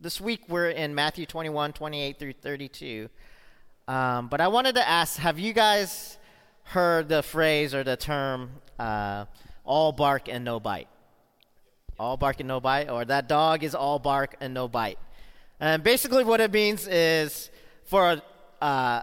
this 0.00 0.20
week 0.20 0.42
we're 0.48 0.70
in 0.70 0.94
Matthew 0.94 1.26
21, 1.26 1.72
28 1.72 2.18
through 2.18 2.32
32. 2.34 3.08
Um, 3.88 4.28
but 4.28 4.40
I 4.40 4.46
wanted 4.46 4.76
to 4.76 4.88
ask 4.88 5.18
have 5.18 5.38
you 5.40 5.52
guys 5.52 6.18
heard 6.64 7.08
the 7.08 7.22
phrase 7.22 7.74
or 7.74 7.82
the 7.82 7.96
term 7.96 8.50
uh, 8.78 9.24
all 9.64 9.90
bark 9.90 10.28
and 10.28 10.44
no 10.44 10.60
bite? 10.60 10.88
All 11.98 12.16
bark 12.16 12.38
and 12.38 12.46
no 12.46 12.60
bite, 12.60 12.88
or 12.88 13.04
that 13.06 13.28
dog 13.28 13.64
is 13.64 13.74
all 13.74 13.98
bark 13.98 14.36
and 14.40 14.54
no 14.54 14.68
bite. 14.68 15.00
And 15.58 15.82
basically, 15.82 16.22
what 16.22 16.40
it 16.40 16.52
means 16.52 16.86
is 16.86 17.50
for 17.84 18.22
uh, 18.62 19.02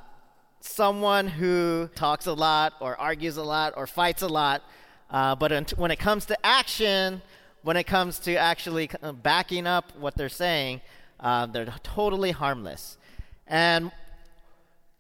someone 0.62 1.28
who 1.28 1.90
talks 1.96 2.26
a 2.26 2.34
lot, 2.34 2.74
or 2.80 2.96
argues 2.98 3.36
a 3.36 3.44
lot, 3.44 3.74
or 3.76 3.86
fights 3.86 4.22
a 4.22 4.28
lot, 4.28 4.64
uh, 5.10 5.36
but 5.36 5.74
when 5.78 5.92
it 5.92 6.00
comes 6.00 6.26
to 6.28 6.46
action, 6.46 7.22
when 7.66 7.78
it 7.78 7.86
comes 7.86 8.20
to 8.20 8.36
actually 8.36 8.88
uh, 9.02 9.12
backing 9.12 9.66
up 9.66 9.92
what 9.98 10.16
they're 10.16 10.30
saying, 10.30 10.82
uh, 11.20 11.48
they're 11.48 11.66
totally 11.82 12.30
harmless. 12.30 12.96
And 13.48 13.92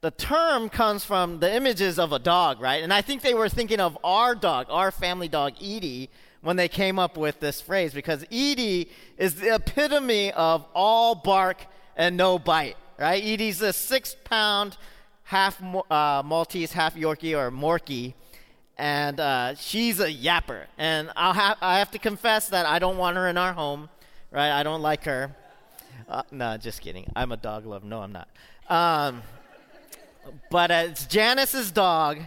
the 0.01 0.09
term 0.09 0.69
comes 0.69 1.05
from 1.05 1.39
the 1.41 1.55
images 1.55 1.99
of 1.99 2.11
a 2.11 2.17
dog, 2.17 2.59
right? 2.59 2.81
And 2.81 2.91
I 2.91 3.03
think 3.03 3.21
they 3.21 3.35
were 3.35 3.49
thinking 3.49 3.79
of 3.79 3.95
our 4.03 4.33
dog, 4.33 4.65
our 4.71 4.89
family 4.89 5.27
dog, 5.27 5.53
Edie, 5.61 6.09
when 6.41 6.55
they 6.55 6.67
came 6.67 6.97
up 6.97 7.17
with 7.17 7.39
this 7.39 7.61
phrase, 7.61 7.93
because 7.93 8.23
Edie 8.31 8.89
is 9.19 9.35
the 9.35 9.53
epitome 9.53 10.31
of 10.31 10.65
all 10.73 11.13
bark 11.13 11.67
and 11.95 12.17
no 12.17 12.39
bite, 12.39 12.77
right? 12.97 13.23
Edie's 13.23 13.61
a 13.61 13.73
six 13.73 14.15
pound, 14.23 14.75
half 15.21 15.61
uh, 15.91 16.23
Maltese, 16.25 16.71
half 16.71 16.95
Yorkie 16.95 17.37
or 17.37 17.51
Morkie 17.51 18.15
and 18.77 19.19
uh, 19.19 19.55
she's 19.55 19.99
a 19.99 20.11
yapper. 20.11 20.65
And 20.77 21.09
I'll 21.15 21.33
ha- 21.33 21.57
I 21.61 21.79
have 21.79 21.91
to 21.91 21.99
confess 21.99 22.49
that 22.49 22.65
I 22.65 22.79
don't 22.79 22.97
want 22.97 23.17
her 23.17 23.27
in 23.27 23.37
our 23.37 23.53
home, 23.53 23.89
right? 24.31 24.51
I 24.51 24.63
don't 24.63 24.81
like 24.81 25.03
her. 25.05 25.35
Uh, 26.07 26.23
no, 26.31 26.57
just 26.57 26.81
kidding. 26.81 27.11
I'm 27.15 27.31
a 27.31 27.37
dog 27.37 27.65
lover. 27.65 27.85
No, 27.85 28.01
I'm 28.01 28.11
not. 28.11 28.27
Um, 28.69 29.21
but 30.49 30.71
uh, 30.71 30.83
it's 30.87 31.05
Janice's 31.05 31.71
dog, 31.71 32.19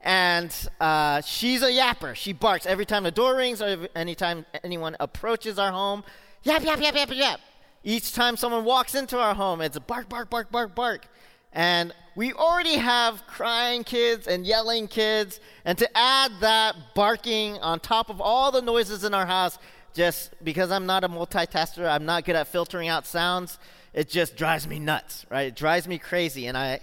and 0.00 0.54
uh, 0.80 1.20
she's 1.22 1.62
a 1.62 1.70
yapper. 1.70 2.14
She 2.14 2.32
barks 2.32 2.66
every 2.66 2.86
time 2.86 3.02
the 3.02 3.10
door 3.10 3.36
rings 3.36 3.60
or 3.60 3.88
anytime 3.94 4.46
anyone 4.62 4.96
approaches 5.00 5.58
our 5.58 5.72
home. 5.72 6.04
Yap, 6.42 6.64
yap, 6.64 6.80
yap, 6.80 6.94
yap, 6.94 7.10
yap. 7.12 7.40
Each 7.82 8.12
time 8.12 8.36
someone 8.36 8.64
walks 8.64 8.94
into 8.94 9.18
our 9.18 9.34
home, 9.34 9.62
it's 9.62 9.76
a 9.76 9.80
bark, 9.80 10.08
bark, 10.08 10.28
bark, 10.28 10.50
bark, 10.50 10.74
bark. 10.74 11.06
And 11.52 11.92
we 12.14 12.32
already 12.32 12.76
have 12.76 13.26
crying 13.26 13.84
kids 13.84 14.26
and 14.26 14.46
yelling 14.46 14.88
kids. 14.88 15.40
And 15.64 15.76
to 15.78 15.88
add 15.96 16.32
that 16.40 16.76
barking 16.94 17.58
on 17.58 17.80
top 17.80 18.10
of 18.10 18.20
all 18.20 18.52
the 18.52 18.62
noises 18.62 19.04
in 19.04 19.14
our 19.14 19.26
house, 19.26 19.58
just 19.94 20.32
because 20.44 20.70
I'm 20.70 20.86
not 20.86 21.04
a 21.04 21.08
multitasker, 21.08 21.88
I'm 21.88 22.04
not 22.04 22.24
good 22.24 22.36
at 22.36 22.46
filtering 22.46 22.88
out 22.88 23.06
sounds, 23.06 23.58
it 23.92 24.08
just 24.08 24.36
drives 24.36 24.68
me 24.68 24.78
nuts, 24.78 25.26
right? 25.30 25.48
It 25.48 25.56
drives 25.56 25.88
me 25.88 25.98
crazy. 25.98 26.46
And 26.46 26.56
I, 26.56 26.80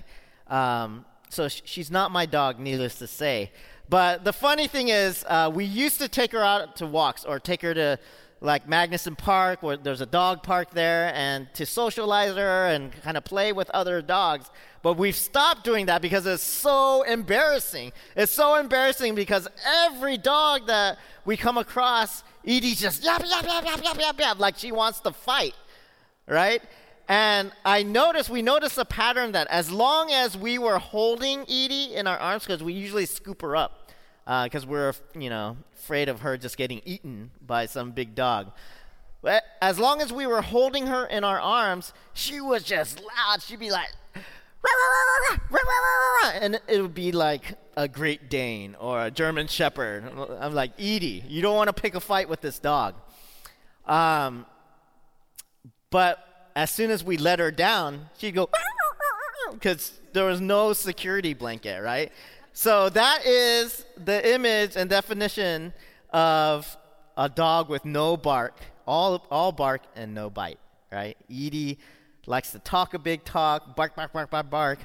um, 0.48 1.06
so 1.30 1.48
sh- 1.48 1.62
she's 1.64 1.90
not 1.90 2.12
my 2.12 2.26
dog, 2.26 2.60
needless 2.60 2.96
to 3.00 3.08
say. 3.08 3.52
But 3.90 4.26
the 4.26 4.34
funny 4.34 4.68
thing 4.68 4.90
is, 4.90 5.24
uh, 5.28 5.50
we 5.54 5.64
used 5.64 6.00
to 6.00 6.10
take 6.10 6.34
her 6.34 6.44
out 6.44 6.76
to 6.78 6.86
walks 6.86 7.24
or 7.24 7.40
take 7.40 7.62
her 7.62 7.74
to 7.74 8.00
like 8.40 8.68
Magnuson 8.68 9.18
Park, 9.18 9.64
where 9.64 9.78
there's 9.78 10.02
a 10.02 10.06
dog 10.06 10.44
park 10.44 10.72
there, 10.72 11.12
and 11.16 11.48
to 11.56 11.66
socialize 11.66 12.36
her 12.36 12.68
and 12.68 12.92
kind 13.02 13.18
of 13.18 13.24
play 13.24 13.52
with 13.52 13.70
other 13.72 14.02
dogs. 14.02 14.50
But 14.84 14.94
we've 14.94 15.16
stopped 15.16 15.64
doing 15.64 15.88
that 15.88 16.02
because 16.02 16.26
it's 16.26 16.44
so 16.44 17.04
embarrassing. 17.04 17.94
It's 18.16 18.32
so 18.32 18.56
embarrassing 18.56 19.16
because 19.16 19.48
every 19.66 20.18
dog 20.18 20.68
that 20.68 21.00
we 21.26 21.36
come 21.36 21.58
across, 21.58 22.24
Edie 22.46 22.76
just 22.76 23.04
yap, 23.04 23.24
yap, 23.28 23.44
yap, 23.44 23.66
yap, 23.66 23.84
yap, 23.84 24.00
yap, 24.00 24.20
yap, 24.20 24.40
like 24.40 24.58
she 24.58 24.72
wants 24.72 25.00
to 25.02 25.12
fight, 25.12 25.56
right? 26.28 26.62
And 27.10 27.52
I 27.64 27.84
noticed, 27.84 28.30
we 28.30 28.42
noticed 28.42 28.78
a 28.78 28.86
pattern 28.86 29.32
that 29.32 29.48
as 29.48 29.72
long 29.72 30.12
as 30.12 30.38
we 30.38 30.58
were 30.60 30.78
holding 30.78 31.42
Edie 31.44 31.96
in 31.96 32.06
our 32.06 32.18
arms, 32.18 32.44
because 32.44 32.62
we 32.62 32.74
usually 32.74 33.06
scoop 33.06 33.42
her 33.42 33.56
up, 33.56 33.77
because 34.28 34.66
uh, 34.66 34.68
we're, 34.68 34.94
you 35.18 35.30
know, 35.30 35.56
afraid 35.74 36.10
of 36.10 36.20
her 36.20 36.36
just 36.36 36.58
getting 36.58 36.82
eaten 36.84 37.32
by 37.46 37.66
some 37.66 37.92
big 37.92 38.14
dog. 38.14 38.52
But 39.22 39.44
as 39.62 39.80
long 39.80 40.02
as 40.02 40.12
we 40.12 40.28
were 40.28 40.42
holding 40.42 40.88
her 40.88 41.06
in 41.06 41.24
our 41.24 41.40
arms, 41.40 41.94
she 42.14 42.42
was 42.42 42.64
just 42.64 43.00
loud. 43.00 43.42
She'd 43.42 43.60
be 43.60 43.72
like, 43.72 43.90
and 46.42 46.60
it 46.68 46.82
would 46.82 46.94
be 46.94 47.14
like 47.14 47.54
a 47.78 47.88
Great 47.88 48.30
Dane 48.30 48.76
or 48.80 49.06
a 49.06 49.12
German 49.12 49.48
Shepherd. 49.48 50.04
I'm 50.42 50.54
like, 50.54 50.74
Edie, 50.78 51.24
you 51.28 51.42
don't 51.42 51.56
want 51.56 51.70
to 51.70 51.82
pick 51.82 51.96
a 51.96 52.02
fight 52.02 52.28
with 52.28 52.42
this 52.42 52.60
dog. 52.60 52.96
Um, 53.86 54.46
but 55.90 56.52
as 56.54 56.70
soon 56.70 56.92
as 56.92 57.02
we 57.02 57.18
let 57.18 57.40
her 57.40 57.50
down, 57.50 58.10
she'd 58.18 58.36
go, 58.36 58.50
because 59.54 59.94
there 60.12 60.26
was 60.26 60.42
no 60.42 60.74
security 60.74 61.34
blanket, 61.34 61.82
right? 61.82 62.12
So 62.60 62.90
that 62.90 63.24
is 63.24 63.86
the 64.04 64.34
image 64.34 64.78
and 64.78 64.90
definition 64.90 65.74
of 66.10 66.76
a 67.16 67.30
dog 67.30 67.70
with 67.70 67.86
no 67.86 68.18
bark, 68.18 68.60
all, 68.88 69.24
all 69.30 69.52
bark 69.52 69.84
and 69.96 70.16
no 70.16 70.32
bite, 70.32 70.58
right? 70.92 71.16
Edie 71.30 71.78
likes 72.26 72.54
to 72.54 72.60
talk 72.60 72.96
a 72.96 73.00
big 73.00 73.24
talk, 73.24 73.76
bark, 73.76 73.96
bark, 73.96 74.12
bark, 74.12 74.32
bark, 74.32 74.50
bark. 74.50 74.80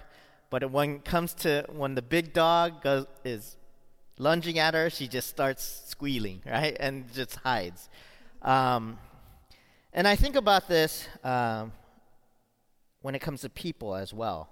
But 0.51 0.71
when 0.71 0.97
it 0.97 1.07
comes 1.07 1.33
to 1.45 1.65
when 1.71 1.95
the 1.95 2.03
big 2.03 2.35
dog 2.35 2.83
goes, 2.83 3.07
is 3.25 3.57
lunging 4.19 4.59
at 4.59 4.75
her, 4.75 4.91
she 4.91 5.09
just 5.09 5.31
starts 5.31 5.85
squealing, 5.87 6.43
right? 6.45 6.77
And 6.79 7.11
just 7.15 7.37
hides. 7.37 7.89
Um, 8.43 8.99
and 9.95 10.07
I 10.07 10.15
think 10.15 10.37
about 10.37 10.69
this 10.69 11.09
um, 11.25 11.73
when 13.01 13.15
it 13.15 13.21
comes 13.21 13.41
to 13.41 13.49
people 13.49 13.95
as 13.95 14.13
well. 14.13 14.51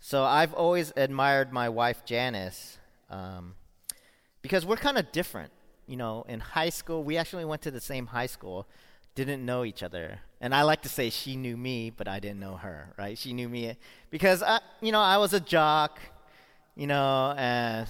So 0.00 0.24
I've 0.24 0.54
always 0.54 0.92
admired 0.96 1.52
my 1.52 1.68
wife 1.68 2.04
Janice 2.04 2.78
um, 3.10 3.54
because 4.42 4.64
we're 4.64 4.76
kind 4.76 4.98
of 4.98 5.10
different. 5.12 5.52
You 5.86 5.96
know, 5.96 6.24
in 6.28 6.40
high 6.40 6.68
school, 6.68 7.02
we 7.02 7.16
actually 7.16 7.46
went 7.46 7.62
to 7.62 7.70
the 7.70 7.80
same 7.80 8.06
high 8.06 8.26
school, 8.26 8.66
didn't 9.14 9.44
know 9.44 9.64
each 9.64 9.82
other, 9.82 10.20
and 10.40 10.54
I 10.54 10.62
like 10.62 10.82
to 10.82 10.88
say 10.88 11.08
she 11.08 11.34
knew 11.34 11.56
me, 11.56 11.90
but 11.90 12.06
I 12.06 12.20
didn't 12.20 12.40
know 12.40 12.56
her. 12.56 12.92
Right? 12.98 13.16
She 13.16 13.32
knew 13.32 13.48
me 13.48 13.76
because 14.10 14.42
I, 14.42 14.60
you 14.82 14.92
know, 14.92 15.00
I 15.00 15.16
was 15.16 15.32
a 15.32 15.40
jock. 15.40 15.98
You 16.76 16.86
know, 16.86 17.34
and 17.36 17.88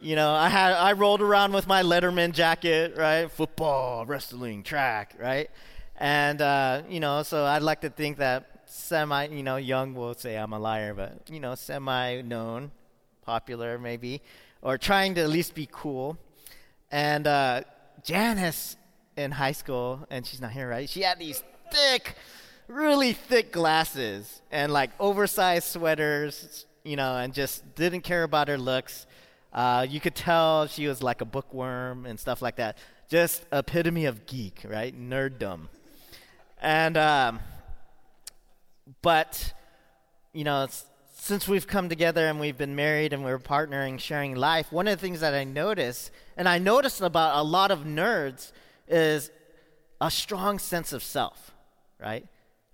you 0.00 0.14
know, 0.14 0.30
I 0.30 0.48
had 0.48 0.72
I 0.74 0.92
rolled 0.92 1.20
around 1.22 1.54
with 1.54 1.66
my 1.66 1.82
Letterman 1.82 2.32
jacket, 2.32 2.96
right? 2.96 3.28
Football, 3.28 4.06
wrestling, 4.06 4.62
track, 4.62 5.14
right? 5.18 5.50
And 5.96 6.40
uh, 6.40 6.82
you 6.88 7.00
know, 7.00 7.24
so 7.24 7.44
I'd 7.44 7.62
like 7.62 7.80
to 7.80 7.90
think 7.90 8.18
that 8.18 8.53
semi, 8.74 9.26
you 9.28 9.42
know, 9.42 9.56
young 9.56 9.94
will 9.94 10.14
say 10.14 10.36
I'm 10.36 10.52
a 10.52 10.58
liar, 10.58 10.94
but 10.94 11.30
you 11.30 11.40
know, 11.40 11.54
semi 11.54 12.22
known, 12.22 12.72
popular 13.22 13.78
maybe, 13.78 14.20
or 14.62 14.76
trying 14.78 15.14
to 15.14 15.22
at 15.22 15.30
least 15.30 15.54
be 15.54 15.68
cool. 15.70 16.18
And 16.90 17.26
uh, 17.26 17.62
Janice 18.02 18.76
in 19.16 19.30
high 19.30 19.52
school, 19.52 20.06
and 20.10 20.26
she's 20.26 20.40
not 20.40 20.50
here, 20.50 20.68
right? 20.68 20.88
She 20.88 21.02
had 21.02 21.18
these 21.18 21.42
thick, 21.72 22.16
really 22.66 23.12
thick 23.12 23.52
glasses 23.52 24.42
and 24.50 24.72
like 24.72 24.90
oversized 24.98 25.68
sweaters, 25.68 26.66
you 26.82 26.96
know, 26.96 27.16
and 27.16 27.32
just 27.32 27.74
didn't 27.76 28.02
care 28.02 28.24
about 28.24 28.48
her 28.48 28.58
looks. 28.58 29.06
Uh, 29.52 29.86
you 29.88 30.00
could 30.00 30.16
tell 30.16 30.66
she 30.66 30.88
was 30.88 31.00
like 31.00 31.20
a 31.20 31.24
bookworm 31.24 32.06
and 32.06 32.18
stuff 32.18 32.42
like 32.42 32.56
that. 32.56 32.76
Just 33.08 33.44
epitome 33.52 34.06
of 34.06 34.26
geek, 34.26 34.62
right? 34.68 34.98
Nerddom. 34.98 35.68
And 36.60 36.96
um, 36.96 37.38
but, 39.02 39.52
you 40.32 40.44
know, 40.44 40.66
since 41.16 41.48
we've 41.48 41.66
come 41.66 41.88
together 41.88 42.26
and 42.26 42.38
we've 42.38 42.58
been 42.58 42.76
married 42.76 43.12
and 43.12 43.24
we're 43.24 43.38
partnering, 43.38 43.98
sharing 43.98 44.34
life, 44.34 44.70
one 44.70 44.86
of 44.86 44.98
the 44.98 45.06
things 45.06 45.20
that 45.20 45.34
I 45.34 45.44
notice, 45.44 46.10
and 46.36 46.48
I 46.48 46.58
noticed 46.58 47.00
about 47.00 47.38
a 47.38 47.42
lot 47.42 47.70
of 47.70 47.80
nerds, 47.80 48.52
is 48.88 49.30
a 50.00 50.10
strong 50.10 50.58
sense 50.58 50.92
of 50.92 51.02
self, 51.02 51.52
right? 51.98 52.26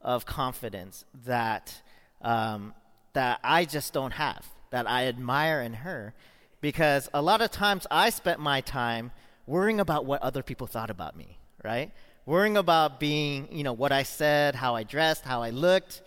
Of 0.02 0.26
confidence 0.26 1.04
that 1.26 1.80
um, 2.22 2.74
that 3.12 3.40
I 3.42 3.64
just 3.64 3.92
don't 3.92 4.12
have, 4.12 4.46
that 4.70 4.88
I 4.88 5.06
admire 5.06 5.62
in 5.62 5.72
her, 5.74 6.14
because 6.60 7.08
a 7.14 7.22
lot 7.22 7.40
of 7.40 7.50
times 7.50 7.86
I 7.90 8.10
spent 8.10 8.40
my 8.40 8.60
time 8.60 9.10
worrying 9.46 9.80
about 9.80 10.04
what 10.04 10.22
other 10.22 10.42
people 10.42 10.66
thought 10.66 10.90
about 10.90 11.16
me, 11.16 11.38
right? 11.64 11.90
Worrying 12.26 12.56
about 12.56 13.00
being, 13.00 13.48
you 13.50 13.64
know, 13.64 13.72
what 13.72 13.92
I 13.92 14.02
said, 14.02 14.54
how 14.54 14.74
I 14.74 14.82
dressed, 14.82 15.24
how 15.24 15.42
I 15.42 15.50
looked, 15.50 16.02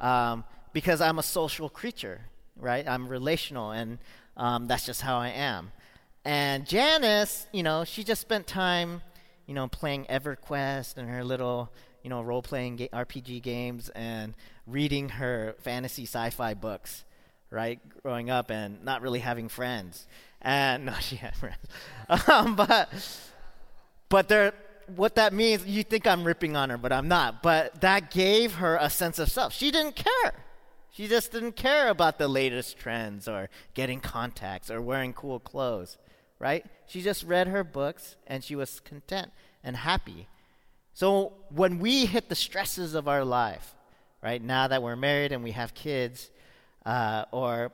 um, 0.00 0.44
because 0.72 1.00
I'm 1.00 1.18
a 1.18 1.22
social 1.22 1.68
creature, 1.68 2.20
right? 2.56 2.86
I'm 2.88 3.08
relational, 3.08 3.70
and 3.70 3.98
um, 4.36 4.66
that's 4.66 4.86
just 4.86 5.02
how 5.02 5.18
I 5.18 5.28
am. 5.28 5.72
And 6.24 6.66
Janice, 6.66 7.46
you 7.52 7.62
know, 7.62 7.84
she 7.84 8.04
just 8.04 8.20
spent 8.20 8.46
time, 8.46 9.02
you 9.46 9.54
know, 9.54 9.68
playing 9.68 10.04
EverQuest 10.06 10.96
and 10.96 11.08
her 11.08 11.24
little, 11.24 11.70
you 12.02 12.10
know, 12.10 12.22
role-playing 12.22 12.76
ga- 12.76 12.88
RPG 12.92 13.42
games 13.42 13.88
and 13.90 14.34
reading 14.66 15.08
her 15.08 15.54
fantasy 15.60 16.04
sci-fi 16.04 16.54
books, 16.54 17.04
right? 17.50 17.80
Growing 18.02 18.30
up 18.30 18.50
and 18.50 18.84
not 18.84 19.00
really 19.00 19.20
having 19.20 19.48
friends. 19.48 20.06
And 20.42 20.84
no, 20.86 20.94
she 21.00 21.16
had 21.16 21.34
friends, 21.34 21.58
um, 22.28 22.56
but 22.56 22.90
but 24.08 24.28
there 24.28 24.52
what 24.96 25.14
that 25.16 25.32
means, 25.32 25.66
you 25.66 25.82
think 25.82 26.06
I'm 26.06 26.24
ripping 26.24 26.56
on 26.56 26.70
her, 26.70 26.78
but 26.78 26.92
I'm 26.92 27.08
not. 27.08 27.42
But 27.42 27.80
that 27.80 28.10
gave 28.10 28.54
her 28.54 28.76
a 28.80 28.90
sense 28.90 29.18
of 29.18 29.30
self. 29.30 29.52
She 29.52 29.70
didn't 29.70 29.96
care. 29.96 30.44
She 30.90 31.06
just 31.06 31.32
didn't 31.32 31.52
care 31.52 31.88
about 31.88 32.18
the 32.18 32.28
latest 32.28 32.76
trends 32.76 33.28
or 33.28 33.50
getting 33.74 34.00
contacts 34.00 34.70
or 34.70 34.80
wearing 34.80 35.12
cool 35.12 35.38
clothes, 35.38 35.96
right? 36.38 36.64
She 36.86 37.02
just 37.02 37.24
read 37.24 37.46
her 37.48 37.62
books 37.62 38.16
and 38.26 38.42
she 38.42 38.56
was 38.56 38.80
content 38.80 39.30
and 39.62 39.76
happy. 39.76 40.28
So 40.94 41.34
when 41.50 41.78
we 41.78 42.06
hit 42.06 42.28
the 42.28 42.34
stresses 42.34 42.94
of 42.94 43.06
our 43.06 43.24
life, 43.24 43.74
right, 44.22 44.42
now 44.42 44.66
that 44.66 44.82
we're 44.82 44.96
married 44.96 45.30
and 45.30 45.44
we 45.44 45.52
have 45.52 45.74
kids, 45.74 46.30
uh, 46.84 47.26
or 47.30 47.70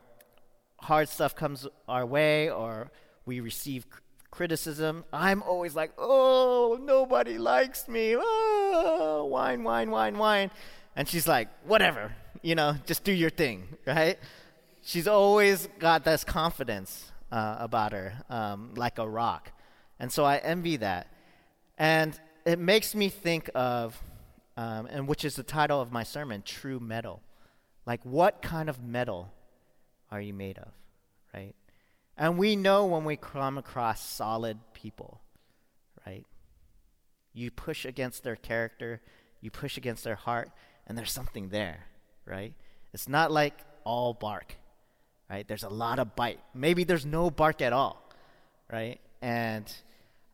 hard 0.81 1.09
stuff 1.09 1.35
comes 1.35 1.65
our 1.87 2.05
way, 2.05 2.49
or 2.49 2.91
we 3.25 3.39
receive 3.39 3.87
criticism, 4.35 5.05
I'm 5.13 5.41
always 5.43 5.75
like, 5.75 5.91
oh, 5.97 6.77
nobody 6.81 7.37
likes 7.37 7.87
me. 7.87 8.15
Oh, 8.17 9.25
whine, 9.29 9.63
whine, 9.63 9.89
whine, 9.91 10.17
whine. 10.17 10.51
And 10.95 11.07
she's 11.07 11.27
like, 11.27 11.47
whatever, 11.65 12.13
you 12.41 12.55
know, 12.55 12.75
just 12.85 13.03
do 13.03 13.13
your 13.13 13.29
thing, 13.29 13.67
right? 13.87 14.19
She's 14.81 15.07
always 15.07 15.67
got 15.79 16.03
this 16.03 16.23
confidence 16.23 17.11
uh, 17.31 17.55
about 17.59 17.93
her, 17.93 18.13
um, 18.29 18.73
like 18.75 18.99
a 18.99 19.07
rock. 19.07 19.51
And 19.99 20.11
so 20.11 20.25
I 20.25 20.37
envy 20.37 20.77
that. 20.77 21.07
And 21.77 22.19
it 22.45 22.59
makes 22.59 22.93
me 22.93 23.09
think 23.09 23.49
of, 23.55 24.01
um, 24.57 24.85
and 24.87 25.07
which 25.07 25.25
is 25.25 25.35
the 25.35 25.43
title 25.43 25.81
of 25.81 25.91
my 25.91 26.03
sermon, 26.03 26.43
True 26.45 26.79
Metal. 26.79 27.21
Like, 27.85 28.01
what 28.03 28.41
kind 28.41 28.69
of 28.69 28.83
metal 28.83 29.31
are 30.11 30.21
you 30.21 30.33
made 30.33 30.57
of, 30.57 30.71
right? 31.33 31.55
And 32.17 32.37
we 32.37 32.55
know 32.55 32.85
when 32.85 33.03
we 33.03 33.17
come 33.17 33.57
across 33.57 34.01
solid 34.01 34.57
people, 34.73 35.21
right? 36.05 36.25
You 37.33 37.51
push 37.51 37.85
against 37.85 38.23
their 38.23 38.37
character, 38.37 39.01
you 39.41 39.51
push 39.51 39.77
against 39.77 40.03
their 40.05 40.15
heart, 40.15 40.49
and 40.87 40.97
there's 40.97 41.11
something 41.11 41.49
there, 41.49 41.85
right? 42.25 42.53
It's 42.93 43.09
not 43.09 43.31
like 43.31 43.59
all 43.83 44.13
bark, 44.13 44.55
right? 45.29 45.45
There's 45.45 45.63
a 45.63 45.69
lot 45.69 45.99
of 45.99 46.15
bite. 46.15 46.39
Maybe 46.53 46.85
there's 46.85 47.05
no 47.05 47.29
bark 47.29 47.61
at 47.61 47.73
all, 47.73 48.09
right? 48.71 49.01
And, 49.21 49.69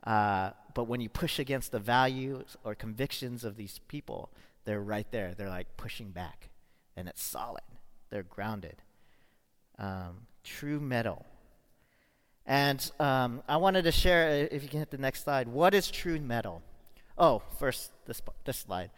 uh, 0.04 0.52
but 0.76 0.84
when 0.84 1.02
you 1.02 1.10
push 1.10 1.40
against 1.40 1.72
the 1.72 1.80
values 1.80 2.58
or 2.64 2.76
convictions 2.76 3.44
of 3.44 3.56
these 3.56 3.80
people, 3.88 4.30
they're 4.66 4.82
right 4.82 5.10
there. 5.10 5.34
They're 5.36 5.50
like 5.50 5.78
pushing 5.78 6.12
back, 6.12 6.50
and 6.96 7.08
it's 7.08 7.24
solid. 7.24 7.64
They're 8.12 8.22
grounded. 8.22 8.84
Um, 9.80 10.28
true 10.44 10.80
metal 10.80 11.26
and 12.52 12.92
um, 13.00 13.44
I 13.48 13.56
wanted 13.56 13.84
to 13.84 13.94
share, 13.94 14.28
uh, 14.28 14.54
if 14.54 14.62
you 14.62 14.68
can 14.68 14.80
hit 14.80 14.92
the 14.92 14.98
next 14.98 15.24
slide, 15.24 15.48
what 15.48 15.74
is 15.74 15.90
true 15.90 16.20
metal? 16.20 16.62
Oh, 17.18 17.42
first, 17.58 17.94
this, 18.06 18.22
this 18.44 18.58
slide. 18.58 18.92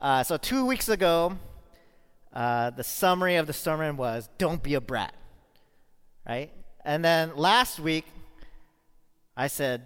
Uh, 0.00 0.22
so, 0.22 0.38
two 0.38 0.64
weeks 0.64 0.88
ago, 0.88 1.36
uh, 2.32 2.70
the 2.70 2.82
summary 2.82 3.36
of 3.36 3.46
the 3.46 3.52
sermon 3.52 3.98
was 3.98 4.30
Don't 4.38 4.62
be 4.62 4.72
a 4.72 4.80
brat. 4.80 5.14
Right? 6.26 6.50
And 6.82 7.04
then 7.04 7.36
last 7.36 7.78
week, 7.78 8.06
I 9.36 9.48
said, 9.48 9.82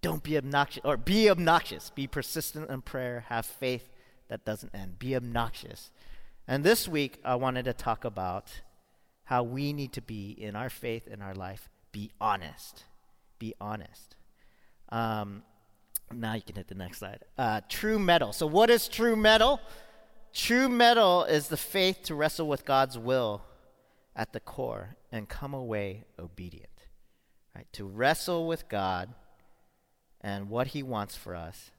Don't 0.00 0.22
be 0.22 0.38
obnoxious, 0.38 0.80
or 0.86 0.96
be 0.96 1.28
obnoxious. 1.28 1.90
Be 1.90 2.06
persistent 2.06 2.70
in 2.70 2.80
prayer. 2.80 3.26
Have 3.28 3.44
faith 3.44 3.90
that 4.28 4.42
doesn't 4.46 4.74
end. 4.74 4.98
Be 4.98 5.14
obnoxious. 5.14 5.90
And 6.48 6.64
this 6.64 6.88
week, 6.88 7.20
I 7.26 7.34
wanted 7.34 7.66
to 7.66 7.74
talk 7.74 8.06
about 8.06 8.62
how 9.24 9.42
we 9.42 9.74
need 9.74 9.92
to 9.92 10.00
be 10.00 10.30
in 10.30 10.56
our 10.56 10.70
faith 10.70 11.06
in 11.06 11.20
our 11.20 11.34
life 11.34 11.68
be 11.96 12.10
honest. 12.20 12.84
Be 13.38 13.54
honest. 13.58 14.16
Um, 14.90 15.42
now 16.12 16.34
you 16.34 16.42
can 16.42 16.54
hit 16.54 16.68
the 16.68 16.74
next 16.74 16.98
slide. 16.98 17.20
Uh, 17.38 17.62
true 17.70 17.98
metal. 17.98 18.34
So, 18.34 18.46
what 18.46 18.68
is 18.68 18.86
true 18.86 19.16
metal? 19.16 19.60
True 20.34 20.68
metal 20.68 21.24
is 21.24 21.48
the 21.48 21.56
faith 21.56 22.02
to 22.02 22.14
wrestle 22.14 22.48
with 22.48 22.66
God's 22.66 22.98
will 22.98 23.40
at 24.14 24.34
the 24.34 24.40
core 24.40 24.96
and 25.10 25.26
come 25.26 25.54
away 25.54 26.04
obedient. 26.18 26.84
Right? 27.54 27.66
To 27.72 27.86
wrestle 27.86 28.46
with 28.46 28.68
God 28.68 29.14
and 30.20 30.50
what 30.50 30.66
He 30.68 30.82
wants 30.82 31.16
for 31.16 31.34
us. 31.34 31.70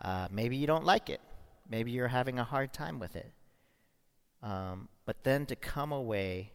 Uh, 0.00 0.28
maybe 0.30 0.56
you 0.56 0.66
don't 0.66 0.86
like 0.86 1.10
it. 1.10 1.20
Maybe 1.68 1.90
you're 1.90 2.08
having 2.08 2.38
a 2.38 2.44
hard 2.44 2.72
time 2.72 2.98
with 2.98 3.14
it. 3.14 3.32
Um, 4.42 4.88
but 5.04 5.24
then 5.24 5.44
to 5.44 5.56
come 5.56 5.92
away 5.92 6.52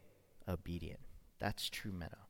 obedient. 0.48 1.02
That's 1.38 1.70
true 1.70 1.92
metal. 1.92 2.21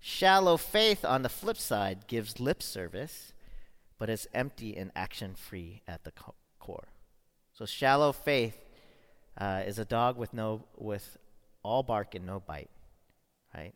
Shallow 0.00 0.56
faith, 0.56 1.04
on 1.04 1.22
the 1.22 1.28
flip 1.28 1.58
side, 1.58 2.06
gives 2.06 2.40
lip 2.40 2.62
service, 2.62 3.32
but 3.98 4.08
is 4.08 4.26
empty 4.32 4.74
and 4.76 4.90
action 4.96 5.34
free 5.34 5.82
at 5.86 6.04
the 6.04 6.10
co- 6.10 6.34
core. 6.58 6.88
So 7.52 7.66
shallow 7.66 8.12
faith 8.12 8.56
uh, 9.36 9.62
is 9.66 9.78
a 9.78 9.84
dog 9.84 10.16
with 10.16 10.32
no 10.32 10.64
with 10.76 11.18
all 11.62 11.82
bark 11.82 12.14
and 12.14 12.24
no 12.24 12.40
bite, 12.40 12.70
right? 13.54 13.74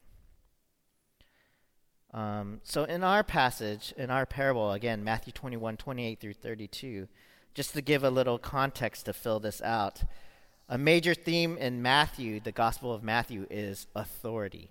Um, 2.15 2.61
so 2.63 2.85
in 2.85 3.05
our 3.05 3.23
passage, 3.23 3.93
in 3.97 4.11
our 4.11 4.25
parable, 4.25 4.73
again, 4.73 5.05
Matthew 5.05 5.33
21, 5.33 5.77
28 5.77 6.21
through 6.21 6.35
32, 6.35 7.09
just 7.53 7.75
to 7.75 7.83
give 7.83 8.05
a 8.05 8.11
little 8.11 8.39
context 8.39 9.07
to 9.07 9.13
fill 9.13 9.41
this 9.41 9.61
out, 9.61 10.05
a 10.69 10.79
major 10.79 11.13
theme 11.13 11.59
in 11.59 11.83
Matthew, 11.83 12.41
the 12.41 12.53
Gospel 12.53 12.95
of 12.95 13.03
Matthew, 13.03 13.47
is 13.51 13.89
authority. 13.95 14.71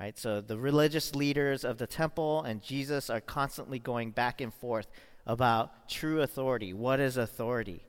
Right? 0.00 0.16
So 0.16 0.40
the 0.40 0.58
religious 0.58 1.14
leaders 1.14 1.64
of 1.64 1.78
the 1.78 1.86
temple 1.86 2.42
and 2.42 2.62
Jesus 2.62 3.10
are 3.10 3.20
constantly 3.20 3.78
going 3.78 4.12
back 4.12 4.40
and 4.40 4.54
forth 4.54 4.86
about 5.26 5.88
true 5.88 6.22
authority. 6.22 6.72
What 6.72 7.00
is 7.00 7.16
authority? 7.16 7.84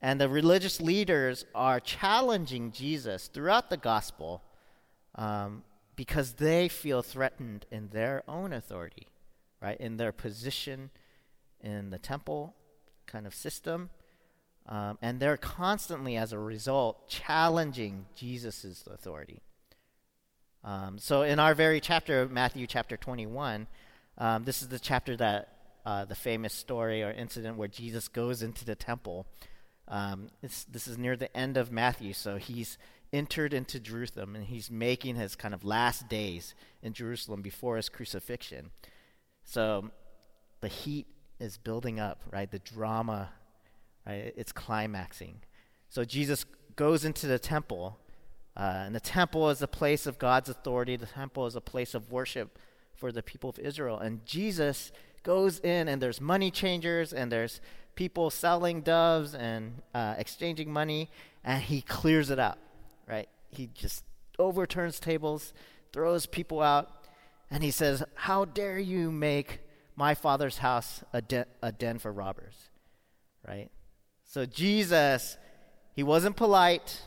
And 0.00 0.20
the 0.20 0.28
religious 0.28 0.80
leaders 0.80 1.44
are 1.54 1.80
challenging 1.80 2.70
Jesus 2.70 3.26
throughout 3.26 3.68
the 3.68 3.76
gospel 3.76 4.42
um, 5.16 5.64
because 5.96 6.34
they 6.34 6.68
feel 6.68 7.02
threatened 7.02 7.66
in 7.72 7.88
their 7.88 8.22
own 8.28 8.52
authority, 8.52 9.08
right? 9.60 9.78
In 9.80 9.96
their 9.96 10.12
position 10.12 10.90
in 11.60 11.90
the 11.90 11.98
temple 11.98 12.54
kind 13.06 13.26
of 13.26 13.34
system. 13.34 13.90
Um, 14.66 14.98
and 15.02 15.18
they're 15.18 15.36
constantly, 15.36 16.16
as 16.16 16.32
a 16.32 16.38
result, 16.38 17.08
challenging 17.08 18.06
Jesus' 18.14 18.84
authority. 18.86 19.42
Um, 20.68 20.98
so, 20.98 21.22
in 21.22 21.38
our 21.40 21.54
very 21.54 21.80
chapter, 21.80 22.28
Matthew 22.28 22.66
chapter 22.66 22.98
21, 22.98 23.66
um, 24.18 24.44
this 24.44 24.60
is 24.60 24.68
the 24.68 24.78
chapter 24.78 25.16
that 25.16 25.54
uh, 25.86 26.04
the 26.04 26.14
famous 26.14 26.52
story 26.52 27.02
or 27.02 27.10
incident 27.10 27.56
where 27.56 27.68
Jesus 27.68 28.06
goes 28.06 28.42
into 28.42 28.66
the 28.66 28.74
temple. 28.74 29.26
Um, 29.88 30.28
this 30.42 30.86
is 30.86 30.98
near 30.98 31.16
the 31.16 31.34
end 31.34 31.56
of 31.56 31.72
Matthew, 31.72 32.12
so 32.12 32.36
he's 32.36 32.76
entered 33.14 33.54
into 33.54 33.80
Jerusalem 33.80 34.36
and 34.36 34.44
he's 34.44 34.70
making 34.70 35.16
his 35.16 35.34
kind 35.34 35.54
of 35.54 35.64
last 35.64 36.06
days 36.06 36.54
in 36.82 36.92
Jerusalem 36.92 37.40
before 37.40 37.76
his 37.76 37.88
crucifixion. 37.88 38.68
So, 39.44 39.90
the 40.60 40.68
heat 40.68 41.06
is 41.40 41.56
building 41.56 41.98
up, 41.98 42.24
right? 42.30 42.50
The 42.50 42.58
drama, 42.58 43.30
right? 44.06 44.34
It's 44.36 44.52
climaxing. 44.52 45.36
So, 45.88 46.04
Jesus 46.04 46.44
goes 46.76 47.06
into 47.06 47.26
the 47.26 47.38
temple 47.38 47.98
uh, 48.58 48.82
and 48.86 48.94
the 48.94 49.00
temple 49.00 49.50
is 49.50 49.62
a 49.62 49.68
place 49.68 50.06
of 50.06 50.18
God's 50.18 50.48
authority. 50.48 50.96
The 50.96 51.06
temple 51.06 51.46
is 51.46 51.54
a 51.54 51.60
place 51.60 51.94
of 51.94 52.10
worship 52.10 52.58
for 52.96 53.12
the 53.12 53.22
people 53.22 53.48
of 53.48 53.58
Israel. 53.60 53.98
And 53.98 54.26
Jesus 54.26 54.90
goes 55.22 55.60
in, 55.60 55.86
and 55.86 56.02
there's 56.02 56.20
money 56.20 56.50
changers, 56.50 57.12
and 57.12 57.30
there's 57.30 57.60
people 57.94 58.30
selling 58.30 58.80
doves 58.80 59.34
and 59.34 59.82
uh, 59.94 60.14
exchanging 60.18 60.72
money, 60.72 61.08
and 61.44 61.62
he 61.62 61.82
clears 61.82 62.30
it 62.30 62.40
out, 62.40 62.58
right? 63.08 63.28
He 63.50 63.68
just 63.72 64.02
overturns 64.40 64.98
tables, 64.98 65.54
throws 65.92 66.26
people 66.26 66.60
out, 66.60 66.90
and 67.50 67.62
he 67.62 67.70
says, 67.70 68.02
How 68.14 68.44
dare 68.44 68.78
you 68.78 69.12
make 69.12 69.60
my 69.94 70.14
father's 70.14 70.58
house 70.58 71.04
a, 71.12 71.22
a 71.62 71.72
den 71.72 71.98
for 71.98 72.12
robbers, 72.12 72.70
right? 73.46 73.70
So 74.24 74.46
Jesus, 74.46 75.38
he 75.94 76.02
wasn't 76.02 76.36
polite 76.36 77.02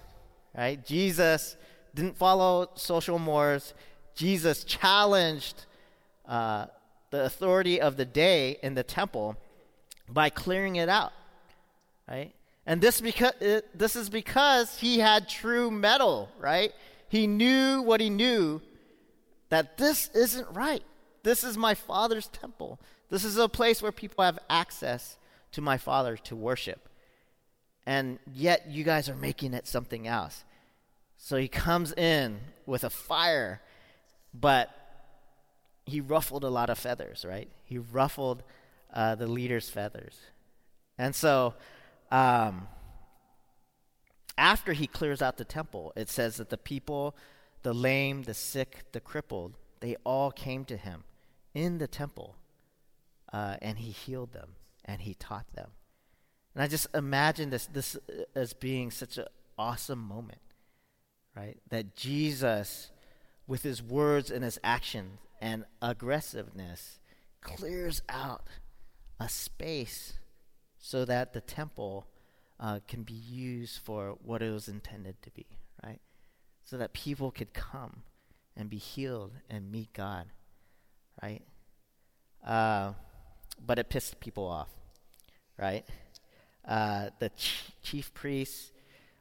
right? 0.55 0.85
Jesus 0.85 1.55
didn't 1.93 2.17
follow 2.17 2.69
social 2.75 3.19
mores. 3.19 3.73
Jesus 4.15 4.63
challenged 4.63 5.65
uh, 6.27 6.65
the 7.11 7.25
authority 7.25 7.81
of 7.81 7.97
the 7.97 8.05
day 8.05 8.57
in 8.63 8.73
the 8.73 8.83
temple 8.83 9.37
by 10.09 10.29
clearing 10.29 10.77
it 10.77 10.89
out, 10.89 11.13
right? 12.07 12.33
And 12.65 12.81
this 12.81 13.01
because 13.01 13.33
it, 13.39 13.77
this 13.77 13.95
is 13.95 14.09
because 14.09 14.77
he 14.79 14.99
had 14.99 15.27
true 15.27 15.71
metal, 15.71 16.29
right? 16.39 16.71
He 17.09 17.27
knew 17.27 17.81
what 17.81 17.99
he 17.99 18.09
knew 18.09 18.61
that 19.49 19.77
this 19.77 20.09
isn't 20.13 20.47
right. 20.55 20.83
This 21.23 21.43
is 21.43 21.57
my 21.57 21.73
father's 21.73 22.27
temple. 22.27 22.79
This 23.09 23.23
is 23.25 23.37
a 23.37 23.49
place 23.49 23.81
where 23.81 23.91
people 23.91 24.23
have 24.23 24.39
access 24.49 25.17
to 25.51 25.61
my 25.61 25.77
father 25.77 26.15
to 26.17 26.35
worship 26.35 26.87
and 27.85 28.19
yet 28.33 28.69
you 28.69 28.83
guys 28.83 29.09
are 29.09 29.15
making 29.15 29.53
it 29.53 29.67
something 29.67 30.07
else. 30.07 30.43
So 31.17 31.37
he 31.37 31.47
comes 31.47 31.93
in 31.93 32.39
with 32.65 32.83
a 32.83 32.89
fire, 32.89 33.61
but 34.33 34.69
he 35.85 36.01
ruffled 36.01 36.43
a 36.43 36.49
lot 36.49 36.69
of 36.69 36.77
feathers, 36.77 37.25
right? 37.27 37.49
He 37.63 37.77
ruffled 37.77 38.43
uh, 38.93 39.15
the 39.15 39.27
leader's 39.27 39.69
feathers. 39.69 40.17
And 40.97 41.15
so, 41.15 41.55
um, 42.11 42.67
after 44.37 44.73
he 44.73 44.87
clears 44.87 45.21
out 45.21 45.37
the 45.37 45.45
temple, 45.45 45.93
it 45.95 46.09
says 46.09 46.37
that 46.37 46.49
the 46.49 46.57
people, 46.57 47.15
the 47.63 47.73
lame, 47.73 48.23
the 48.23 48.33
sick, 48.33 48.85
the 48.91 48.99
crippled, 48.99 49.55
they 49.79 49.95
all 50.03 50.31
came 50.31 50.65
to 50.65 50.77
him 50.77 51.03
in 51.53 51.77
the 51.77 51.87
temple, 51.87 52.35
uh, 53.33 53.57
and 53.61 53.79
he 53.79 53.91
healed 53.91 54.33
them 54.33 54.55
and 54.85 55.01
he 55.01 55.13
taught 55.13 55.45
them. 55.53 55.69
And 56.53 56.63
I 56.63 56.67
just 56.67 56.87
imagine 56.93 57.49
this, 57.49 57.67
this 57.67 57.97
as 58.35 58.53
being 58.53 58.91
such 58.91 59.17
an 59.17 59.25
awesome 59.57 59.99
moment, 59.99 60.41
right? 61.35 61.57
That 61.69 61.95
Jesus, 61.95 62.91
with 63.47 63.63
his 63.63 63.81
words 63.81 64.29
and 64.29 64.43
his 64.43 64.59
actions 64.63 65.19
and 65.41 65.65
aggressiveness, 65.81 66.99
clears 67.41 68.01
out 68.09 68.47
a 69.19 69.29
space 69.29 70.13
so 70.77 71.05
that 71.05 71.33
the 71.33 71.41
temple 71.41 72.07
uh, 72.59 72.79
can 72.87 73.03
be 73.03 73.13
used 73.13 73.79
for 73.79 74.17
what 74.23 74.41
it 74.41 74.51
was 74.51 74.67
intended 74.67 75.21
to 75.21 75.31
be, 75.31 75.45
right? 75.83 75.99
So 76.63 76.77
that 76.77 76.93
people 76.93 77.31
could 77.31 77.53
come 77.53 78.03
and 78.55 78.69
be 78.69 78.77
healed 78.77 79.31
and 79.49 79.71
meet 79.71 79.93
God, 79.93 80.25
right? 81.21 81.41
Uh, 82.45 82.93
but 83.65 83.79
it 83.79 83.89
pissed 83.89 84.19
people 84.19 84.45
off, 84.47 84.69
right? 85.57 85.85
Uh, 86.67 87.09
the 87.19 87.29
ch- 87.29 87.71
chief 87.81 88.13
priests, 88.13 88.71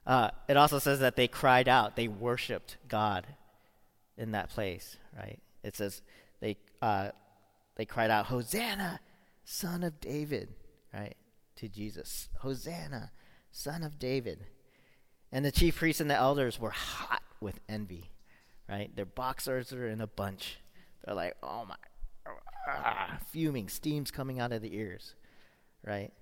uh, 0.06 0.30
it 0.48 0.56
also 0.56 0.78
says 0.78 1.00
that 1.00 1.16
they 1.16 1.28
cried 1.28 1.68
out, 1.68 1.96
they 1.96 2.08
worshiped 2.08 2.76
God 2.88 3.26
in 4.16 4.32
that 4.32 4.50
place, 4.50 4.96
right? 5.16 5.40
It 5.62 5.76
says 5.76 6.02
they, 6.40 6.56
uh, 6.82 7.10
they 7.76 7.84
cried 7.86 8.10
out, 8.10 8.26
Hosanna, 8.26 9.00
son 9.44 9.82
of 9.82 10.00
David, 10.00 10.48
right? 10.92 11.16
To 11.56 11.68
Jesus. 11.68 12.28
Hosanna, 12.40 13.12
son 13.50 13.82
of 13.82 13.98
David. 13.98 14.44
And 15.32 15.44
the 15.44 15.52
chief 15.52 15.76
priests 15.76 16.00
and 16.00 16.10
the 16.10 16.16
elders 16.16 16.58
were 16.58 16.70
hot 16.70 17.22
with 17.40 17.60
envy, 17.68 18.10
right? 18.68 18.94
Their 18.94 19.06
boxers 19.06 19.72
are 19.72 19.88
in 19.88 20.00
a 20.00 20.06
bunch. 20.06 20.58
They're 21.04 21.14
like, 21.14 21.36
oh 21.42 21.64
my, 21.66 21.76
ah, 22.68 23.18
fuming, 23.30 23.68
steam's 23.68 24.10
coming 24.10 24.40
out 24.40 24.52
of 24.52 24.62
the 24.62 24.74
ears, 24.74 25.14
right? 25.84 26.12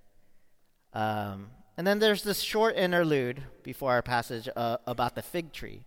Um, 0.93 1.51
and 1.77 1.87
then 1.87 1.99
there's 1.99 2.23
this 2.23 2.41
short 2.41 2.75
interlude 2.75 3.43
before 3.63 3.91
our 3.91 4.01
passage 4.01 4.49
uh, 4.55 4.77
about 4.85 5.15
the 5.15 5.21
fig 5.21 5.53
tree, 5.53 5.85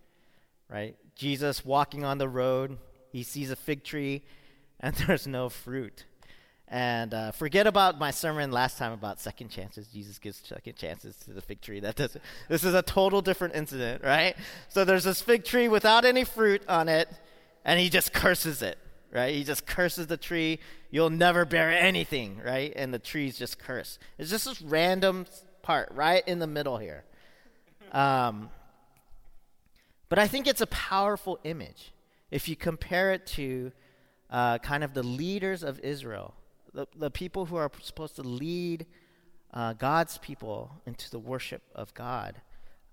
right? 0.68 0.96
Jesus 1.14 1.64
walking 1.64 2.04
on 2.04 2.18
the 2.18 2.28
road, 2.28 2.78
he 3.10 3.22
sees 3.22 3.50
a 3.50 3.56
fig 3.56 3.84
tree, 3.84 4.22
and 4.80 4.94
there's 4.94 5.26
no 5.26 5.48
fruit. 5.48 6.06
And 6.66 7.12
uh, 7.12 7.32
forget 7.32 7.66
about 7.66 7.98
my 7.98 8.10
sermon 8.10 8.50
last 8.50 8.78
time 8.78 8.92
about 8.92 9.20
second 9.20 9.50
chances. 9.50 9.88
Jesus 9.88 10.18
gives 10.18 10.38
second 10.38 10.76
chances 10.76 11.14
to 11.16 11.34
the 11.34 11.42
fig 11.42 11.60
tree. 11.60 11.80
That 11.80 11.96
does 11.96 12.16
This 12.48 12.64
is 12.64 12.72
a 12.72 12.80
total 12.80 13.20
different 13.20 13.54
incident, 13.54 14.02
right? 14.02 14.34
So 14.68 14.86
there's 14.86 15.04
this 15.04 15.20
fig 15.20 15.44
tree 15.44 15.68
without 15.68 16.06
any 16.06 16.24
fruit 16.24 16.62
on 16.68 16.88
it, 16.88 17.10
and 17.66 17.78
he 17.78 17.90
just 17.90 18.14
curses 18.14 18.62
it, 18.62 18.78
right? 19.12 19.34
He 19.34 19.44
just 19.44 19.66
curses 19.66 20.06
the 20.06 20.16
tree. 20.16 20.58
You'll 20.90 21.10
never 21.10 21.44
bear 21.44 21.70
anything, 21.70 22.40
right? 22.44 22.72
And 22.74 22.92
the 22.92 22.98
tree's 22.98 23.38
just 23.38 23.58
cursed. 23.58 23.98
It's 24.18 24.30
just 24.30 24.46
this 24.46 24.62
random 24.62 25.26
part 25.62 25.90
right 25.92 26.26
in 26.26 26.38
the 26.38 26.46
middle 26.46 26.78
here. 26.78 27.04
Um, 27.92 28.50
but 30.08 30.18
I 30.18 30.26
think 30.26 30.46
it's 30.46 30.60
a 30.60 30.66
powerful 30.66 31.38
image 31.44 31.92
if 32.30 32.48
you 32.48 32.56
compare 32.56 33.12
it 33.12 33.26
to 33.26 33.72
uh, 34.30 34.58
kind 34.58 34.82
of 34.82 34.94
the 34.94 35.02
leaders 35.02 35.62
of 35.62 35.78
Israel 35.80 36.34
the, 36.74 36.86
the 36.96 37.10
people 37.10 37.46
who 37.46 37.56
are 37.56 37.70
supposed 37.82 38.16
to 38.16 38.22
lead 38.22 38.86
uh, 39.52 39.74
God's 39.74 40.18
people 40.18 40.80
into 40.86 41.10
the 41.10 41.18
worship 41.18 41.62
of 41.74 41.92
God, 41.94 42.40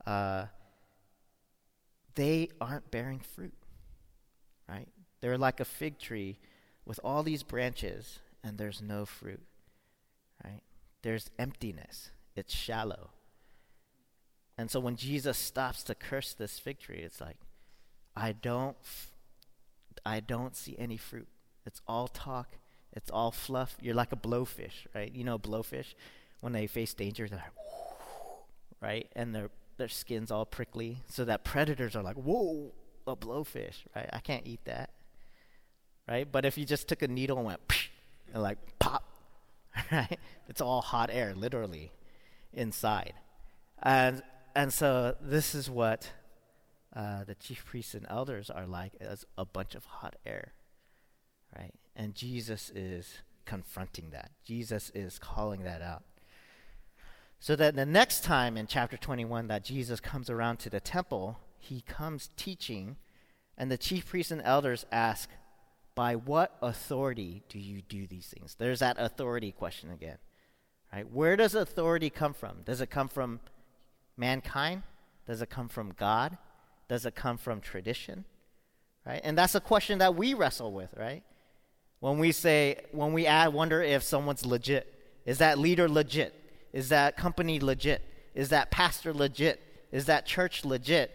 uh, 0.06 0.46
they 2.16 2.50
aren't 2.60 2.92
bearing 2.92 3.20
fruit, 3.20 3.54
right? 4.68 4.88
They're 5.22 5.38
like 5.38 5.60
a 5.60 5.66
fig 5.66 6.00
tree 6.00 6.40
with 6.86 7.00
all 7.04 7.24
these 7.24 7.44
branches, 7.44 8.20
and 8.44 8.58
there's 8.58 8.82
no 8.82 9.06
fruit, 9.06 9.42
right? 10.44 10.62
There's 11.02 11.30
emptiness, 11.38 12.12
it's 12.36 12.54
shallow. 12.54 13.12
And 14.58 14.70
so 14.70 14.80
when 14.80 14.96
Jesus 14.96 15.38
stops 15.38 15.84
to 15.84 15.96
curse 15.96 16.34
this 16.34 16.60
fig 16.60 16.80
tree, 16.80 17.00
it's 17.00 17.22
like, 17.22 17.38
I 18.16 18.34
don't, 18.34 18.76
f- 18.82 19.12
I 20.06 20.20
don't 20.20 20.56
see 20.56 20.76
any 20.78 20.98
fruit. 20.98 21.28
It's 21.66 21.82
all 21.88 22.08
talk 22.08 22.58
it's 22.94 23.12
all 23.12 23.32
fluff. 23.32 23.76
You're 23.82 23.96
like 23.96 24.12
a 24.12 24.16
blowfish, 24.18 24.88
right? 24.96 25.14
You 25.14 25.24
know, 25.24 25.38
blowfish, 25.38 25.94
when 26.40 26.54
they 26.54 26.68
face 26.68 26.94
danger, 26.94 27.28
they're 27.28 27.40
like, 27.40 27.54
right? 28.82 29.08
And 29.16 29.36
their 29.36 29.50
their 29.78 29.88
skin's 29.88 30.32
all 30.32 30.46
prickly, 30.46 30.98
so 31.08 31.24
that 31.26 31.46
predators 31.46 31.96
are 31.96 32.04
like, 32.04 32.18
whoa, 32.18 32.74
a 33.08 33.16
blowfish, 33.16 33.76
right? 33.96 34.10
I 34.12 34.20
can't 34.20 34.46
eat 34.46 34.60
that, 34.66 34.90
right? 36.10 36.30
But 36.30 36.46
if 36.46 36.58
you 36.58 36.66
just 36.66 36.88
took 36.88 37.02
a 37.02 37.08
needle 37.08 37.38
and 37.38 37.46
went, 37.46 37.62
and 38.34 38.42
like 38.42 38.58
pop, 38.80 39.04
right? 39.92 40.20
It's 40.48 40.62
all 40.62 40.82
hot 40.82 41.10
air, 41.12 41.34
literally, 41.36 41.92
inside, 42.54 43.14
and 43.82 44.24
and 44.56 44.74
so 44.74 45.16
this 45.22 45.54
is 45.54 45.70
what 45.70 46.12
uh, 46.96 47.24
the 47.24 47.36
chief 47.36 47.64
priests 47.66 47.94
and 47.94 48.06
elders 48.10 48.50
are 48.50 48.66
like, 48.66 48.94
as 49.00 49.26
a 49.38 49.46
bunch 49.46 49.76
of 49.76 49.86
hot 49.86 50.16
air, 50.26 50.54
right? 51.56 51.74
And 51.96 52.16
Jesus 52.16 52.72
is 52.74 53.20
confronting 53.46 54.10
that. 54.12 54.32
Jesus 54.44 54.92
is 54.96 55.20
calling 55.20 55.64
that 55.64 55.82
out. 55.82 56.04
So 57.40 57.56
that 57.56 57.76
the 57.76 57.86
next 57.86 58.24
time 58.24 58.58
in 58.58 58.68
chapter 58.68 58.98
21 58.98 59.48
that 59.48 59.64
Jesus 59.64 60.00
comes 60.00 60.30
around 60.30 60.58
to 60.60 60.70
the 60.70 60.80
temple, 60.80 61.40
he 61.58 61.82
comes 61.82 62.32
teaching, 62.36 62.98
and 63.58 63.72
the 63.72 63.78
chief 63.78 64.08
priests 64.08 64.32
and 64.32 64.42
elders 64.44 64.86
ask, 64.92 65.30
By 66.00 66.16
what 66.16 66.56
authority 66.62 67.44
do 67.50 67.60
you 67.60 67.82
do 67.82 68.08
these 68.08 68.28
things? 68.28 68.56
There's 68.58 68.80
that 68.80 68.96
authority 68.98 69.52
question 69.52 69.92
again. 69.92 70.16
Right? 70.94 71.06
Where 71.12 71.36
does 71.36 71.56
authority 71.56 72.10
come 72.10 72.34
from? 72.34 72.62
Does 72.64 72.80
it 72.80 72.90
come 72.90 73.10
from 73.10 73.42
mankind? 74.16 74.84
Does 75.28 75.42
it 75.42 75.50
come 75.50 75.68
from 75.68 75.92
God? 75.92 76.38
Does 76.88 77.06
it 77.06 77.16
come 77.16 77.38
from 77.38 77.60
tradition? 77.60 78.24
Right? 79.06 79.20
And 79.26 79.38
that's 79.38 79.56
a 79.56 79.60
question 79.60 80.00
that 80.00 80.16
we 80.16 80.34
wrestle 80.34 80.72
with, 80.72 80.94
right? 80.96 81.22
When 82.00 82.18
we 82.18 82.32
say, 82.32 82.78
when 82.94 83.12
we 83.12 83.26
add, 83.26 83.52
wonder 83.52 83.84
if 83.84 84.02
someone's 84.02 84.46
legit. 84.46 85.20
Is 85.26 85.40
that 85.40 85.60
leader 85.60 85.90
legit? 85.90 86.34
Is 86.72 86.88
that 86.88 87.18
company 87.18 87.60
legit? 87.60 88.02
Is 88.34 88.48
that 88.52 88.72
pastor 88.72 89.14
legit? 89.14 89.62
Is 89.92 90.06
that 90.06 90.26
church 90.26 90.64
legit? 90.64 91.12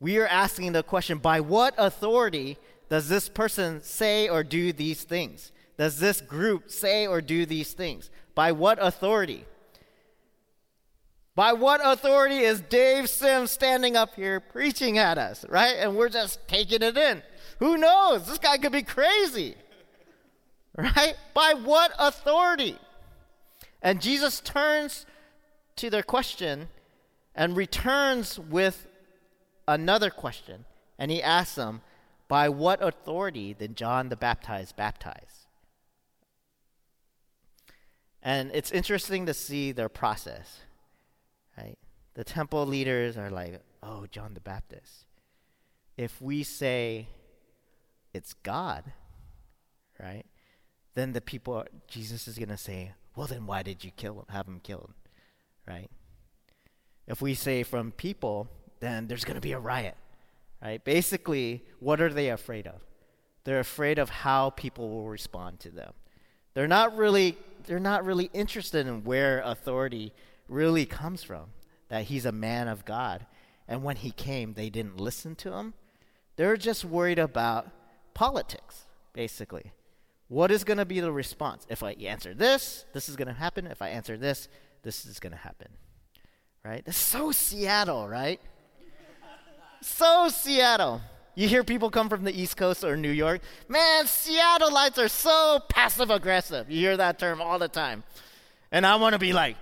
We 0.00 0.18
are 0.18 0.26
asking 0.26 0.72
the 0.72 0.82
question 0.82 1.16
by 1.16 1.40
what 1.40 1.72
authority 1.78 2.58
does 2.88 3.08
this 3.08 3.28
person 3.28 3.82
say 3.82 4.28
or 4.28 4.44
do 4.44 4.72
these 4.72 5.02
things? 5.04 5.52
Does 5.76 5.98
this 5.98 6.20
group 6.20 6.70
say 6.70 7.06
or 7.06 7.20
do 7.20 7.44
these 7.46 7.72
things? 7.72 8.10
By 8.34 8.52
what 8.52 8.78
authority? 8.80 9.44
By 11.34 11.52
what 11.52 11.80
authority 11.84 12.38
is 12.38 12.62
Dave 12.62 13.10
Sims 13.10 13.50
standing 13.50 13.94
up 13.94 14.14
here 14.14 14.40
preaching 14.40 14.96
at 14.96 15.18
us, 15.18 15.44
right? 15.48 15.76
And 15.78 15.94
we're 15.94 16.08
just 16.08 16.48
taking 16.48 16.82
it 16.82 16.96
in. 16.96 17.22
Who 17.58 17.76
knows? 17.76 18.26
This 18.26 18.38
guy 18.38 18.56
could 18.56 18.72
be 18.72 18.82
crazy. 18.82 19.54
Right? 20.76 21.14
By 21.34 21.54
what 21.54 21.92
authority? 21.98 22.78
And 23.82 24.00
Jesus 24.00 24.40
turns 24.40 25.06
to 25.76 25.90
their 25.90 26.02
question 26.02 26.68
and 27.34 27.56
returns 27.56 28.38
with 28.38 28.86
another 29.68 30.10
question. 30.10 30.64
And 30.98 31.10
he 31.10 31.22
asks 31.22 31.54
them, 31.54 31.82
By 32.28 32.48
what 32.48 32.82
authority 32.82 33.54
did 33.54 33.76
John 33.76 34.08
the 34.08 34.16
Baptist 34.16 34.76
baptize? 34.76 35.46
And 38.22 38.50
it's 38.52 38.72
interesting 38.72 39.26
to 39.26 39.34
see 39.34 39.72
their 39.72 39.88
process. 39.88 40.60
Right? 41.56 41.78
The 42.14 42.24
temple 42.24 42.66
leaders 42.66 43.16
are 43.16 43.30
like, 43.30 43.60
Oh, 43.82 44.06
John 44.10 44.34
the 44.34 44.40
Baptist. 44.40 45.04
If 45.96 46.20
we 46.20 46.42
say 46.42 47.08
it's 48.12 48.34
God, 48.34 48.84
right? 50.00 50.24
then 50.96 51.12
the 51.12 51.20
people, 51.20 51.62
Jesus 51.86 52.26
is 52.26 52.38
going 52.38 52.48
to 52.48 52.56
say, 52.56 52.92
well, 53.14 53.26
then 53.26 53.46
why 53.46 53.62
did 53.62 53.84
you 53.84 53.90
kill 53.92 54.14
him, 54.14 54.24
have 54.30 54.48
him 54.48 54.60
killed? 54.60 54.92
Right? 55.68 55.90
If 57.06 57.20
we 57.20 57.34
say 57.34 57.62
from 57.62 57.92
people, 57.92 58.48
then 58.80 59.06
there's 59.06 59.24
going 59.24 59.36
to 59.36 59.40
be 59.42 59.52
a 59.52 59.58
riot. 59.58 59.94
Right? 60.62 60.82
Basically, 60.84 61.64
what 61.80 62.00
are 62.00 62.12
they 62.12 62.30
afraid 62.30 62.66
of? 62.66 62.80
They're 63.44 63.60
afraid 63.60 63.98
of 63.98 64.10
how 64.10 64.50
people 64.50 64.88
will 64.90 65.08
respond 65.08 65.60
to 65.60 65.70
them. 65.70 65.92
They're 66.54 66.66
not 66.66 66.96
really 66.96 67.36
they're 67.66 67.78
not 67.78 68.04
really 68.04 68.30
interested 68.32 68.86
in 68.86 69.04
where 69.04 69.40
authority 69.44 70.12
really 70.48 70.86
comes 70.86 71.22
from. 71.22 71.46
That 71.88 72.04
he's 72.04 72.24
a 72.24 72.32
man 72.32 72.68
of 72.68 72.84
God. 72.84 73.26
And 73.68 73.84
when 73.84 73.96
he 73.96 74.10
came, 74.10 74.54
they 74.54 74.70
didn't 74.70 74.98
listen 74.98 75.34
to 75.36 75.52
him. 75.52 75.74
They're 76.36 76.56
just 76.56 76.84
worried 76.84 77.18
about 77.18 77.68
politics, 78.14 78.84
basically 79.12 79.72
What 80.28 80.50
is 80.50 80.64
going 80.64 80.78
to 80.78 80.84
be 80.84 81.00
the 81.00 81.12
response? 81.12 81.66
If 81.68 81.82
I 81.82 81.92
answer 81.92 82.34
this, 82.34 82.84
this 82.92 83.08
is 83.08 83.16
going 83.16 83.28
to 83.28 83.34
happen. 83.34 83.66
If 83.66 83.82
I 83.82 83.90
answer 83.90 84.16
this, 84.16 84.48
this 84.82 85.06
is 85.06 85.20
going 85.20 85.32
to 85.32 85.38
happen. 85.38 85.68
Right? 86.64 86.84
That's 86.84 86.98
so 86.98 87.30
Seattle, 87.30 88.08
right? 88.08 88.40
So 89.86 90.28
Seattle. 90.28 91.00
You 91.34 91.48
hear 91.48 91.62
people 91.62 91.90
come 91.90 92.08
from 92.08 92.24
the 92.24 92.32
East 92.32 92.56
Coast 92.56 92.82
or 92.82 92.96
New 92.96 93.10
York. 93.10 93.40
Man, 93.68 94.04
Seattleites 94.04 94.98
are 94.98 95.08
so 95.08 95.60
passive 95.68 96.10
aggressive. 96.10 96.70
You 96.70 96.80
hear 96.80 96.96
that 96.96 97.18
term 97.18 97.40
all 97.40 97.58
the 97.58 97.68
time. 97.68 98.04
And 98.72 98.86
I 98.86 98.96
want 98.96 99.12
to 99.12 99.18
be 99.18 99.32
like, 99.32 99.56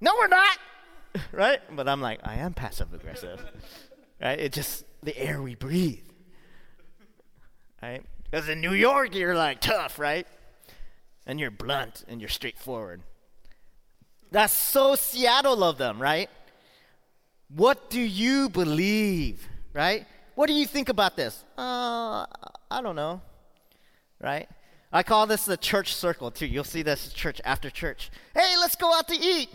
no, 0.00 0.14
we're 0.14 0.28
not. 0.28 0.58
right? 1.32 1.60
But 1.74 1.88
I'm 1.88 2.00
like, 2.00 2.20
I 2.22 2.36
am 2.36 2.52
passive 2.52 2.92
aggressive. 2.92 3.42
right? 4.20 4.38
It's 4.38 4.54
just 4.54 4.84
the 5.02 5.16
air 5.16 5.42
we 5.42 5.54
breathe. 5.54 6.04
Right? 7.82 8.02
Because 8.30 8.48
in 8.48 8.60
New 8.60 8.74
York, 8.74 9.14
you're 9.14 9.34
like 9.34 9.60
tough, 9.60 9.98
right? 9.98 10.26
And 11.26 11.40
you're 11.40 11.50
blunt 11.50 12.04
and 12.08 12.20
you're 12.20 12.28
straightforward. 12.28 13.02
That's 14.30 14.52
so 14.52 14.94
Seattle 14.94 15.64
of 15.64 15.78
them, 15.78 16.00
right? 16.00 16.30
What 17.54 17.90
do 17.90 18.00
you 18.00 18.48
believe, 18.48 19.46
right? 19.72 20.06
What 20.36 20.46
do 20.46 20.52
you 20.52 20.66
think 20.66 20.88
about 20.88 21.16
this? 21.16 21.44
Uh, 21.58 22.24
I 22.70 22.80
don't 22.80 22.96
know. 22.96 23.20
Right? 24.20 24.48
I 24.92 25.02
call 25.02 25.26
this 25.26 25.44
the 25.44 25.56
church 25.56 25.94
circle 25.94 26.30
too. 26.30 26.46
You'll 26.46 26.64
see 26.64 26.82
this 26.82 27.12
church 27.12 27.40
after 27.44 27.70
church. 27.70 28.10
Hey, 28.34 28.56
let's 28.58 28.76
go 28.76 28.94
out 28.94 29.08
to 29.08 29.14
eat. 29.14 29.48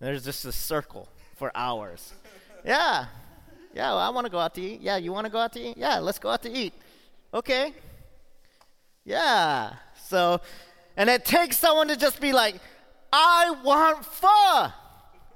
There's 0.00 0.24
just 0.24 0.44
a 0.44 0.52
circle 0.52 1.08
for 1.36 1.50
hours. 1.54 2.12
Yeah. 2.64 3.06
Yeah, 3.74 3.90
well, 3.90 3.98
I 3.98 4.08
want 4.08 4.26
to 4.26 4.30
go 4.30 4.38
out 4.38 4.54
to 4.54 4.62
eat. 4.62 4.80
Yeah, 4.80 4.96
you 4.96 5.12
want 5.12 5.26
to 5.26 5.32
go 5.32 5.38
out 5.38 5.52
to 5.52 5.60
eat? 5.60 5.76
Yeah, 5.76 5.98
let's 5.98 6.18
go 6.18 6.30
out 6.30 6.42
to 6.42 6.50
eat. 6.50 6.72
Okay. 7.32 7.74
Yeah. 9.04 9.74
So, 10.04 10.40
and 10.96 11.10
it 11.10 11.24
takes 11.24 11.58
someone 11.58 11.88
to 11.88 11.96
just 11.96 12.20
be 12.20 12.32
like, 12.32 12.56
I 13.12 13.54
want 13.62 14.04
pho. 14.04 14.72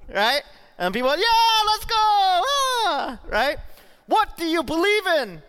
Right? 0.08 0.42
And 0.80 0.92
people, 0.94 1.10
yeah, 1.10 1.62
let's 1.66 1.84
go. 1.84 1.94
Ah, 1.96 3.20
right? 3.28 3.58
What 4.06 4.36
do 4.36 4.46
you 4.46 4.62
believe 4.62 5.06
in? 5.18 5.42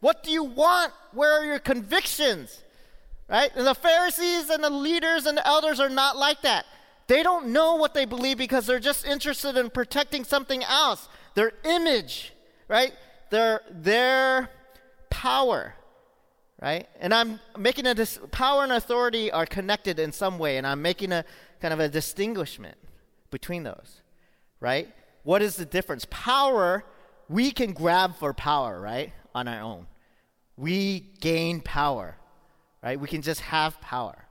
What 0.00 0.22
do 0.22 0.30
you 0.30 0.44
want? 0.44 0.92
Where 1.12 1.40
are 1.40 1.46
your 1.46 1.60
convictions? 1.60 2.62
Right? 3.28 3.50
And 3.54 3.66
the 3.66 3.74
Pharisees 3.74 4.50
and 4.50 4.62
the 4.62 4.70
leaders 4.70 5.24
and 5.24 5.38
the 5.38 5.46
elders 5.46 5.80
are 5.80 5.88
not 5.88 6.16
like 6.16 6.42
that. 6.42 6.66
They 7.06 7.22
don't 7.22 7.48
know 7.48 7.76
what 7.76 7.94
they 7.94 8.04
believe 8.04 8.38
because 8.38 8.66
they're 8.66 8.80
just 8.80 9.06
interested 9.06 9.56
in 9.56 9.70
protecting 9.70 10.24
something 10.24 10.62
else 10.64 11.08
their 11.36 11.52
image, 11.64 12.32
right? 12.66 12.92
Their, 13.30 13.60
their 13.70 14.48
power, 15.10 15.74
right? 16.60 16.88
And 16.98 17.14
I'm 17.14 17.38
making 17.56 17.86
a 17.86 17.94
dis- 17.94 18.18
power 18.32 18.64
and 18.64 18.72
authority 18.72 19.30
are 19.30 19.46
connected 19.46 19.98
in 20.00 20.12
some 20.12 20.38
way, 20.38 20.56
and 20.56 20.66
I'm 20.66 20.82
making 20.82 21.12
a 21.12 21.24
kind 21.60 21.74
of 21.74 21.78
a 21.78 21.88
distinguishment 21.88 22.76
between 23.30 23.62
those, 23.62 24.00
right? 24.60 24.88
What 25.22 25.42
is 25.42 25.56
the 25.56 25.64
difference? 25.64 26.06
Power 26.10 26.84
we 27.28 27.50
can 27.50 27.72
grab 27.72 28.16
for 28.16 28.32
power, 28.32 28.80
right? 28.80 29.12
On 29.34 29.48
our 29.48 29.60
own. 29.60 29.86
We 30.56 31.00
gain 31.20 31.60
power, 31.60 32.16
right? 32.82 32.98
We 32.98 33.08
can 33.08 33.22
just 33.22 33.40
have 33.40 33.80
power. 33.80 34.26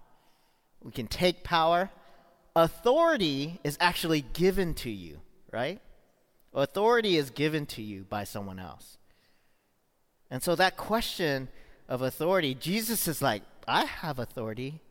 We 0.81 0.91
can 0.91 1.07
take 1.07 1.43
power. 1.43 1.89
Authority 2.55 3.59
is 3.63 3.77
actually 3.79 4.21
given 4.33 4.73
to 4.75 4.89
you, 4.89 5.19
right? 5.51 5.79
Authority 6.53 7.17
is 7.17 7.29
given 7.29 7.65
to 7.67 7.81
you 7.81 8.05
by 8.05 8.23
someone 8.23 8.59
else. 8.59 8.97
And 10.31 10.41
so 10.41 10.55
that 10.55 10.77
question 10.77 11.49
of 11.87 12.01
authority, 12.01 12.55
Jesus 12.55 13.07
is 13.07 13.21
like, 13.21 13.43
I 13.67 13.85
have 13.85 14.19
authority. 14.19 14.81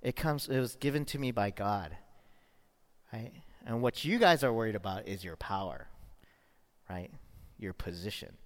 It 0.00 0.16
comes 0.16 0.48
it 0.48 0.60
was 0.60 0.76
given 0.76 1.04
to 1.06 1.18
me 1.18 1.32
by 1.32 1.50
God. 1.50 1.96
Right? 3.12 3.32
And 3.68 3.80
what 3.82 4.04
you 4.04 4.18
guys 4.18 4.42
are 4.42 4.52
worried 4.52 4.74
about 4.74 5.06
is 5.06 5.22
your 5.22 5.36
power. 5.36 5.86
Right? 6.90 7.12
your 7.58 7.72
position. 7.72 8.36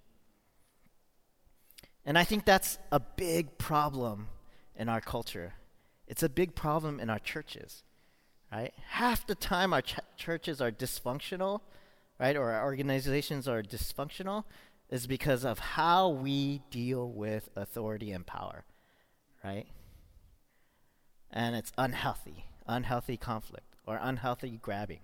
And 2.05 2.17
I 2.17 2.23
think 2.23 2.43
that's 2.43 2.79
a 2.91 2.99
big 2.99 3.57
problem 3.57 4.27
in 4.75 4.89
our 4.89 4.99
culture. 4.99 5.53
It's 6.07 6.23
a 6.23 6.29
big 6.29 6.55
problem 6.55 6.99
in 6.99 7.09
our 7.09 7.19
churches, 7.19 7.83
right? 8.51 8.73
Half 8.89 9.25
the 9.25 9.35
time 9.35 9.71
our 9.71 9.81
ch- 9.81 9.99
churches 10.17 10.59
are 10.59 10.71
dysfunctional, 10.71 11.61
right, 12.19 12.35
or 12.35 12.51
our 12.51 12.65
organizations 12.65 13.47
are 13.47 13.63
dysfunctional 13.63 14.43
is 14.89 15.07
because 15.07 15.45
of 15.45 15.59
how 15.59 16.09
we 16.09 16.61
deal 16.69 17.09
with 17.09 17.49
authority 17.55 18.11
and 18.11 18.25
power, 18.25 18.65
right? 19.43 19.65
And 21.31 21.55
it's 21.55 21.71
unhealthy, 21.77 22.45
unhealthy 22.67 23.15
conflict 23.15 23.75
or 23.87 23.97
unhealthy 24.01 24.59
grabbing, 24.61 24.99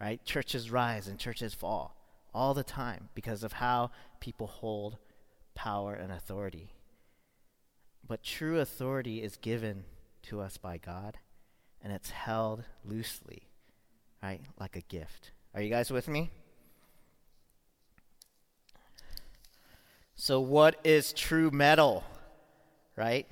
right? 0.00 0.24
Churches 0.24 0.70
rise 0.70 1.08
and 1.08 1.18
churches 1.18 1.54
fall 1.54 1.96
all 2.34 2.54
the 2.54 2.64
time 2.64 3.08
because 3.14 3.42
of 3.42 3.54
how 3.54 3.90
people 4.20 4.46
hold 4.46 4.98
power 5.54 5.94
and 5.94 6.12
authority. 6.12 6.72
But 8.06 8.22
true 8.22 8.60
authority 8.60 9.22
is 9.22 9.36
given 9.36 9.84
to 10.22 10.40
us 10.40 10.56
by 10.56 10.78
God, 10.78 11.18
and 11.82 11.92
it's 11.92 12.10
held 12.10 12.64
loosely, 12.84 13.42
right? 14.22 14.40
Like 14.58 14.76
a 14.76 14.80
gift. 14.82 15.32
Are 15.54 15.60
you 15.60 15.70
guys 15.70 15.90
with 15.90 16.08
me? 16.08 16.30
So, 20.14 20.40
what 20.40 20.80
is 20.84 21.12
true 21.12 21.50
metal, 21.50 22.04
right? 22.96 23.26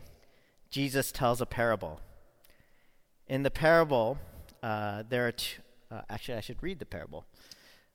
Jesus 0.70 1.11
tells 1.11 1.40
a 1.40 1.46
parable. 1.46 2.00
In 3.29 3.42
the 3.42 3.50
parable, 3.50 4.18
uh, 4.62 5.02
there 5.09 5.26
are 5.26 5.33
two. 5.33 5.62
Uh, 5.90 6.03
actually, 6.09 6.37
I 6.37 6.40
should 6.40 6.62
read 6.62 6.79
the 6.79 6.87
parable. 6.87 7.27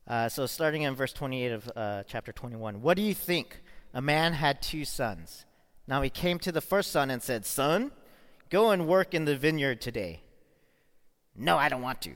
Uh, 0.08 0.30
so, 0.30 0.46
starting 0.46 0.84
in 0.84 0.96
verse 0.96 1.14
28 1.14 1.52
of 1.52 1.72
uh, 1.76 2.04
chapter 2.08 2.32
21, 2.32 2.82
what 2.82 2.98
do 2.98 3.04
you 3.04 3.14
think? 3.14 3.62
A 3.94 4.02
man 4.02 4.34
had 4.34 4.62
two 4.62 4.86
sons. 4.86 5.46
Now 5.88 6.02
he 6.02 6.10
came 6.10 6.40
to 6.40 6.52
the 6.52 6.62
first 6.62 6.92
son 6.92 7.12
and 7.12 7.22
said, 7.22 7.46
Son, 7.46 7.92
go 8.50 8.72
and 8.72 8.88
work 8.88 9.14
in 9.14 9.26
the 9.26 9.36
vineyard 9.36 9.82
today. 9.82 10.22
No, 11.36 11.58
I 11.58 11.70
don't 11.70 11.82
want 11.82 12.02
to, 12.04 12.16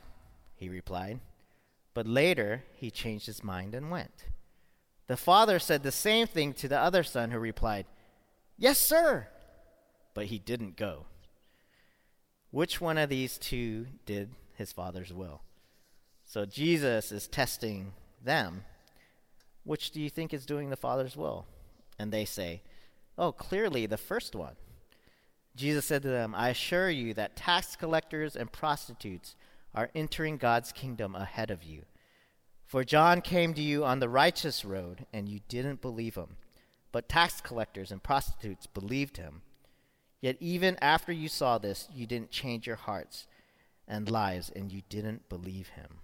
he 0.55 0.69
replied. 0.69 1.19
But 1.93 2.07
later 2.07 2.63
he 2.75 2.91
changed 2.91 3.25
his 3.25 3.43
mind 3.43 3.75
and 3.75 3.91
went. 3.91 4.25
The 5.07 5.17
father 5.17 5.59
said 5.59 5.83
the 5.83 5.91
same 5.91 6.27
thing 6.27 6.53
to 6.53 6.67
the 6.67 6.79
other 6.79 7.03
son, 7.03 7.31
who 7.31 7.39
replied, 7.39 7.85
Yes, 8.57 8.77
sir. 8.77 9.27
But 10.13 10.27
he 10.27 10.39
didn't 10.39 10.77
go. 10.77 11.05
Which 12.51 12.79
one 12.79 12.97
of 12.97 13.09
these 13.09 13.38
two 13.38 13.88
did 14.05 14.31
his 14.55 14.71
father's 14.71 15.11
will? 15.11 15.41
So 16.36 16.45
Jesus 16.45 17.13
is 17.13 17.30
testing 17.30 17.93
them. 18.21 18.65
Which 19.63 19.91
do 19.91 20.02
you 20.02 20.10
think 20.10 20.34
is 20.34 20.45
doing 20.45 20.69
the 20.69 20.76
Father's 20.76 21.15
will? 21.15 21.45
And 21.98 22.12
they 22.12 22.26
say, 22.26 22.62
Oh, 23.17 23.32
clearly 23.32 23.86
the 23.86 23.95
first 23.95 24.36
one. 24.36 24.58
Jesus 25.56 25.86
said 25.86 26.02
to 26.02 26.10
them, 26.10 26.36
I 26.36 26.50
assure 26.50 26.89
you 26.89 27.13
that 27.13 27.38
tax 27.38 27.78
collectors 27.78 28.36
and 28.36 28.52
prostitutes 28.52 29.38
are 29.74 29.91
entering 29.95 30.36
God's 30.36 30.74
kingdom 30.74 31.15
ahead 31.15 31.52
of 31.52 31.63
you. 31.63 31.84
For 32.65 32.84
John 32.84 33.21
came 33.21 33.54
to 33.54 33.62
you 33.62 33.86
on 33.86 34.02
the 34.02 34.10
righteous 34.10 34.65
road, 34.65 35.06
and 35.13 35.30
you 35.30 35.39
didn't 35.48 35.82
believe 35.82 36.15
him. 36.15 36.36
But 36.91 37.08
tax 37.08 37.39
collectors 37.39 37.93
and 37.93 38.04
prostitutes 38.04 38.67
believed 38.67 39.15
him. 39.15 39.41
Yet 40.19 40.36
even 40.41 40.78
after 40.82 41.13
you 41.13 41.30
saw 41.30 41.60
this, 41.60 41.88
you 41.93 42.06
didn't 42.06 42.32
change 42.32 42.67
your 42.67 42.76
hearts 42.76 43.26
and 43.88 44.12
lives, 44.12 44.52
and 44.54 44.69
you 44.69 44.82
didn't 44.89 45.30
believe 45.30 45.69
him. 45.69 46.02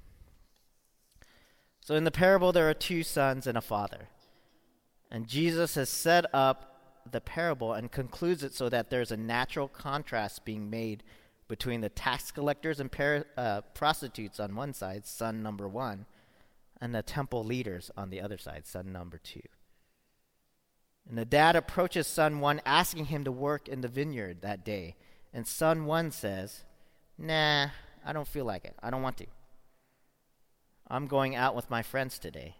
So 1.91 1.97
in 1.97 2.05
the 2.05 2.09
parable, 2.09 2.53
there 2.53 2.69
are 2.69 2.73
two 2.73 3.03
sons 3.03 3.45
and 3.45 3.57
a 3.57 3.61
father. 3.61 4.07
And 5.11 5.27
Jesus 5.27 5.75
has 5.75 5.89
set 5.89 6.23
up 6.33 7.03
the 7.11 7.19
parable 7.19 7.73
and 7.73 7.91
concludes 7.91 8.45
it 8.45 8.53
so 8.53 8.69
that 8.69 8.89
there's 8.89 9.11
a 9.11 9.17
natural 9.17 9.67
contrast 9.67 10.45
being 10.45 10.69
made 10.69 11.03
between 11.49 11.81
the 11.81 11.89
tax 11.89 12.31
collectors 12.31 12.79
and 12.79 12.89
uh, 13.35 13.59
prostitutes 13.73 14.39
on 14.39 14.55
one 14.55 14.73
side, 14.73 15.05
son 15.05 15.43
number 15.43 15.67
one, 15.67 16.05
and 16.79 16.95
the 16.95 17.03
temple 17.03 17.43
leaders 17.43 17.91
on 17.97 18.09
the 18.09 18.21
other 18.21 18.37
side, 18.37 18.65
son 18.65 18.93
number 18.93 19.17
two. 19.17 19.41
And 21.09 21.17
the 21.17 21.25
dad 21.25 21.57
approaches 21.57 22.07
son 22.07 22.39
one, 22.39 22.61
asking 22.65 23.07
him 23.07 23.25
to 23.25 23.33
work 23.33 23.67
in 23.67 23.81
the 23.81 23.89
vineyard 23.89 24.43
that 24.43 24.63
day. 24.63 24.95
And 25.33 25.45
son 25.45 25.83
one 25.83 26.11
says, 26.11 26.63
Nah, 27.17 27.67
I 28.05 28.13
don't 28.13 28.29
feel 28.29 28.45
like 28.45 28.63
it. 28.63 28.77
I 28.81 28.91
don't 28.91 29.01
want 29.01 29.17
to. 29.17 29.27
I'm 30.91 31.07
going 31.07 31.35
out 31.35 31.55
with 31.55 31.69
my 31.69 31.81
friends 31.81 32.19
today. 32.19 32.57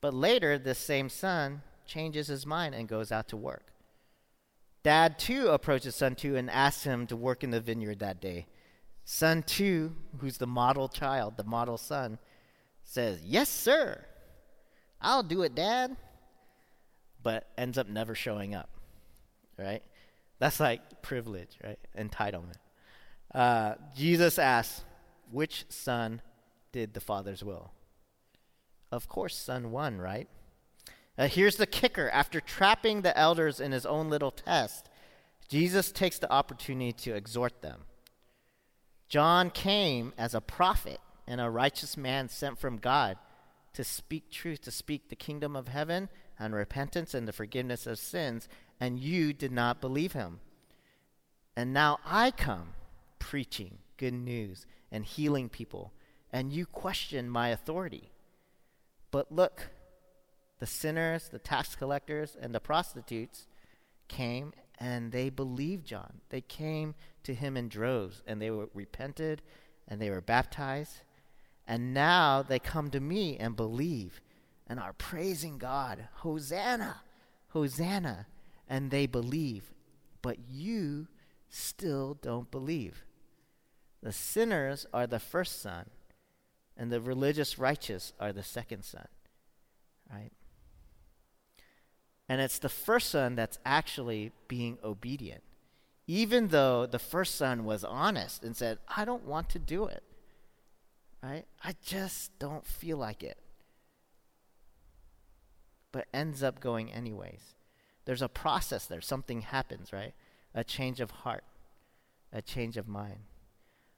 But 0.00 0.14
later, 0.14 0.56
this 0.56 0.78
same 0.78 1.08
son 1.08 1.62
changes 1.84 2.28
his 2.28 2.46
mind 2.46 2.76
and 2.76 2.88
goes 2.88 3.10
out 3.10 3.28
to 3.28 3.36
work. 3.36 3.72
Dad, 4.84 5.18
too, 5.18 5.48
approaches 5.48 5.96
son 5.96 6.14
two 6.14 6.36
and 6.36 6.48
asks 6.48 6.84
him 6.84 7.08
to 7.08 7.16
work 7.16 7.42
in 7.42 7.50
the 7.50 7.60
vineyard 7.60 7.98
that 7.98 8.20
day. 8.20 8.46
Son 9.04 9.42
two, 9.42 9.96
who's 10.18 10.38
the 10.38 10.46
model 10.46 10.88
child, 10.88 11.36
the 11.36 11.42
model 11.42 11.76
son, 11.76 12.20
says, 12.84 13.20
Yes, 13.24 13.48
sir. 13.48 14.04
I'll 15.00 15.24
do 15.24 15.42
it, 15.42 15.56
Dad. 15.56 15.96
But 17.20 17.48
ends 17.58 17.78
up 17.78 17.88
never 17.88 18.14
showing 18.14 18.54
up. 18.54 18.70
Right? 19.58 19.82
That's 20.38 20.60
like 20.60 21.02
privilege, 21.02 21.58
right? 21.64 21.80
Entitlement. 21.98 22.58
Uh, 23.34 23.74
Jesus 23.96 24.38
asks, 24.38 24.84
which 25.32 25.64
son 25.68 26.22
did 26.76 26.92
the 26.92 27.00
Father's 27.00 27.42
will? 27.42 27.70
Of 28.92 29.08
course, 29.08 29.34
son 29.34 29.70
one, 29.70 29.96
right? 29.96 30.28
Uh, 31.16 31.26
here's 31.26 31.56
the 31.56 31.66
kicker. 31.66 32.10
After 32.10 32.38
trapping 32.38 33.00
the 33.00 33.16
elders 33.16 33.60
in 33.60 33.72
his 33.72 33.86
own 33.86 34.10
little 34.10 34.30
test, 34.30 34.90
Jesus 35.48 35.90
takes 35.90 36.18
the 36.18 36.30
opportunity 36.30 36.92
to 36.92 37.14
exhort 37.14 37.62
them. 37.62 37.84
John 39.08 39.48
came 39.48 40.12
as 40.18 40.34
a 40.34 40.42
prophet 40.42 41.00
and 41.26 41.40
a 41.40 41.48
righteous 41.48 41.96
man 41.96 42.28
sent 42.28 42.58
from 42.58 42.76
God 42.76 43.16
to 43.72 43.82
speak 43.82 44.30
truth, 44.30 44.60
to 44.62 44.70
speak 44.70 45.08
the 45.08 45.16
kingdom 45.16 45.56
of 45.56 45.68
heaven 45.68 46.10
and 46.38 46.54
repentance 46.54 47.14
and 47.14 47.26
the 47.26 47.32
forgiveness 47.32 47.86
of 47.86 47.98
sins, 47.98 48.50
and 48.78 49.00
you 49.00 49.32
did 49.32 49.50
not 49.50 49.80
believe 49.80 50.12
him. 50.12 50.40
And 51.56 51.72
now 51.72 52.00
I 52.04 52.32
come 52.32 52.74
preaching 53.18 53.78
good 53.96 54.12
news 54.12 54.66
and 54.92 55.06
healing 55.06 55.48
people, 55.48 55.94
and 56.36 56.52
you 56.52 56.66
question 56.66 57.30
my 57.30 57.48
authority. 57.48 58.10
But 59.10 59.32
look, 59.32 59.70
the 60.58 60.66
sinners, 60.66 61.30
the 61.30 61.38
tax 61.38 61.74
collectors, 61.74 62.36
and 62.38 62.54
the 62.54 62.60
prostitutes 62.60 63.46
came 64.06 64.52
and 64.78 65.12
they 65.12 65.30
believed 65.30 65.86
John. 65.86 66.20
They 66.28 66.42
came 66.42 66.94
to 67.22 67.32
him 67.32 67.56
in 67.56 67.70
droves 67.70 68.22
and 68.26 68.42
they 68.42 68.50
were 68.50 68.68
repented 68.74 69.40
and 69.88 69.98
they 69.98 70.10
were 70.10 70.20
baptized. 70.20 71.00
And 71.66 71.94
now 71.94 72.42
they 72.42 72.58
come 72.58 72.90
to 72.90 73.00
me 73.00 73.38
and 73.38 73.56
believe 73.56 74.20
and 74.66 74.78
are 74.78 74.92
praising 74.92 75.56
God. 75.56 76.06
Hosanna! 76.16 77.00
Hosanna! 77.48 78.26
And 78.68 78.90
they 78.90 79.06
believe. 79.06 79.72
But 80.20 80.36
you 80.50 81.08
still 81.48 82.18
don't 82.20 82.50
believe. 82.50 83.06
The 84.02 84.12
sinners 84.12 84.84
are 84.92 85.06
the 85.06 85.18
first 85.18 85.62
son, 85.62 85.86
and 86.76 86.90
the 86.90 87.00
religious 87.00 87.58
righteous 87.58 88.12
are 88.20 88.32
the 88.32 88.42
second 88.42 88.84
son. 88.84 89.08
Right? 90.12 90.30
And 92.28 92.40
it's 92.40 92.58
the 92.58 92.68
first 92.68 93.10
son 93.10 93.36
that's 93.36 93.58
actually 93.64 94.32
being 94.48 94.78
obedient. 94.82 95.42
Even 96.06 96.48
though 96.48 96.86
the 96.86 96.98
first 96.98 97.34
son 97.34 97.64
was 97.64 97.82
honest 97.84 98.44
and 98.44 98.56
said, 98.56 98.78
I 98.88 99.04
don't 99.04 99.24
want 99.24 99.48
to 99.50 99.58
do 99.58 99.86
it. 99.86 100.02
Right? 101.22 101.44
I 101.64 101.74
just 101.82 102.38
don't 102.38 102.66
feel 102.66 102.96
like 102.98 103.22
it. 103.22 103.38
But 105.92 106.06
ends 106.12 106.42
up 106.42 106.60
going 106.60 106.92
anyways. 106.92 107.54
There's 108.04 108.22
a 108.22 108.28
process 108.28 108.86
there. 108.86 109.00
Something 109.00 109.40
happens, 109.40 109.92
right? 109.92 110.14
A 110.54 110.62
change 110.62 111.00
of 111.00 111.10
heart, 111.10 111.44
a 112.32 112.40
change 112.40 112.76
of 112.76 112.86
mind. 112.86 113.20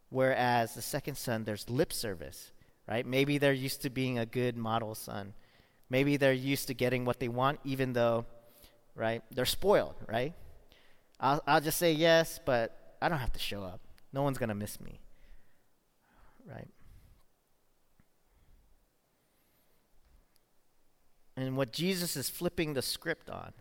Whereas 0.08 0.74
the 0.74 0.82
second 0.82 1.16
son, 1.16 1.44
there's 1.44 1.68
lip 1.68 1.92
service, 1.92 2.52
right? 2.88 3.06
Maybe 3.06 3.38
they're 3.38 3.52
used 3.52 3.82
to 3.82 3.90
being 3.90 4.18
a 4.18 4.26
good 4.26 4.56
model 4.56 4.94
son 4.94 5.34
Maybe 5.90 6.16
they're 6.16 6.32
used 6.32 6.66
to 6.68 6.74
getting 6.74 7.04
what 7.04 7.18
they 7.18 7.28
want, 7.28 7.60
even 7.64 7.92
though, 7.92 8.26
right, 8.94 9.22
they're 9.30 9.46
spoiled, 9.46 9.94
right? 10.06 10.34
I'll, 11.18 11.42
I'll 11.46 11.60
just 11.60 11.78
say 11.78 11.92
yes, 11.92 12.38
but 12.44 12.96
I 13.00 13.08
don't 13.08 13.18
have 13.18 13.32
to 13.32 13.38
show 13.38 13.62
up. 13.62 13.80
No 14.12 14.22
one's 14.22 14.38
going 14.38 14.50
to 14.50 14.54
miss 14.54 14.80
me, 14.80 15.00
right? 16.46 16.68
And 21.36 21.56
what 21.56 21.72
Jesus 21.72 22.16
is 22.16 22.28
flipping 22.28 22.74
the 22.74 22.82
script 22.82 23.30
on 23.30 23.52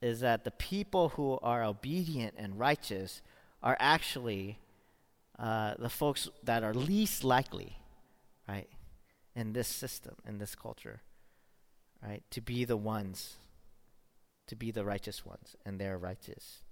is 0.00 0.20
that 0.20 0.44
the 0.44 0.50
people 0.52 1.10
who 1.10 1.38
are 1.42 1.64
obedient 1.64 2.34
and 2.36 2.58
righteous 2.58 3.22
are 3.62 3.76
actually 3.80 4.58
uh, 5.38 5.74
the 5.78 5.88
folks 5.88 6.28
that 6.44 6.62
are 6.62 6.74
least 6.74 7.24
likely, 7.24 7.78
right, 8.48 8.68
in 9.36 9.52
this 9.52 9.68
system, 9.68 10.16
in 10.26 10.38
this 10.38 10.54
culture 10.54 11.02
right? 12.02 12.22
To 12.30 12.40
be 12.40 12.64
the 12.64 12.76
ones, 12.76 13.36
to 14.46 14.56
be 14.56 14.70
the 14.70 14.84
righteous 14.84 15.24
ones, 15.24 15.56
and 15.64 15.80
they're 15.80 15.98
righteous. 15.98 16.62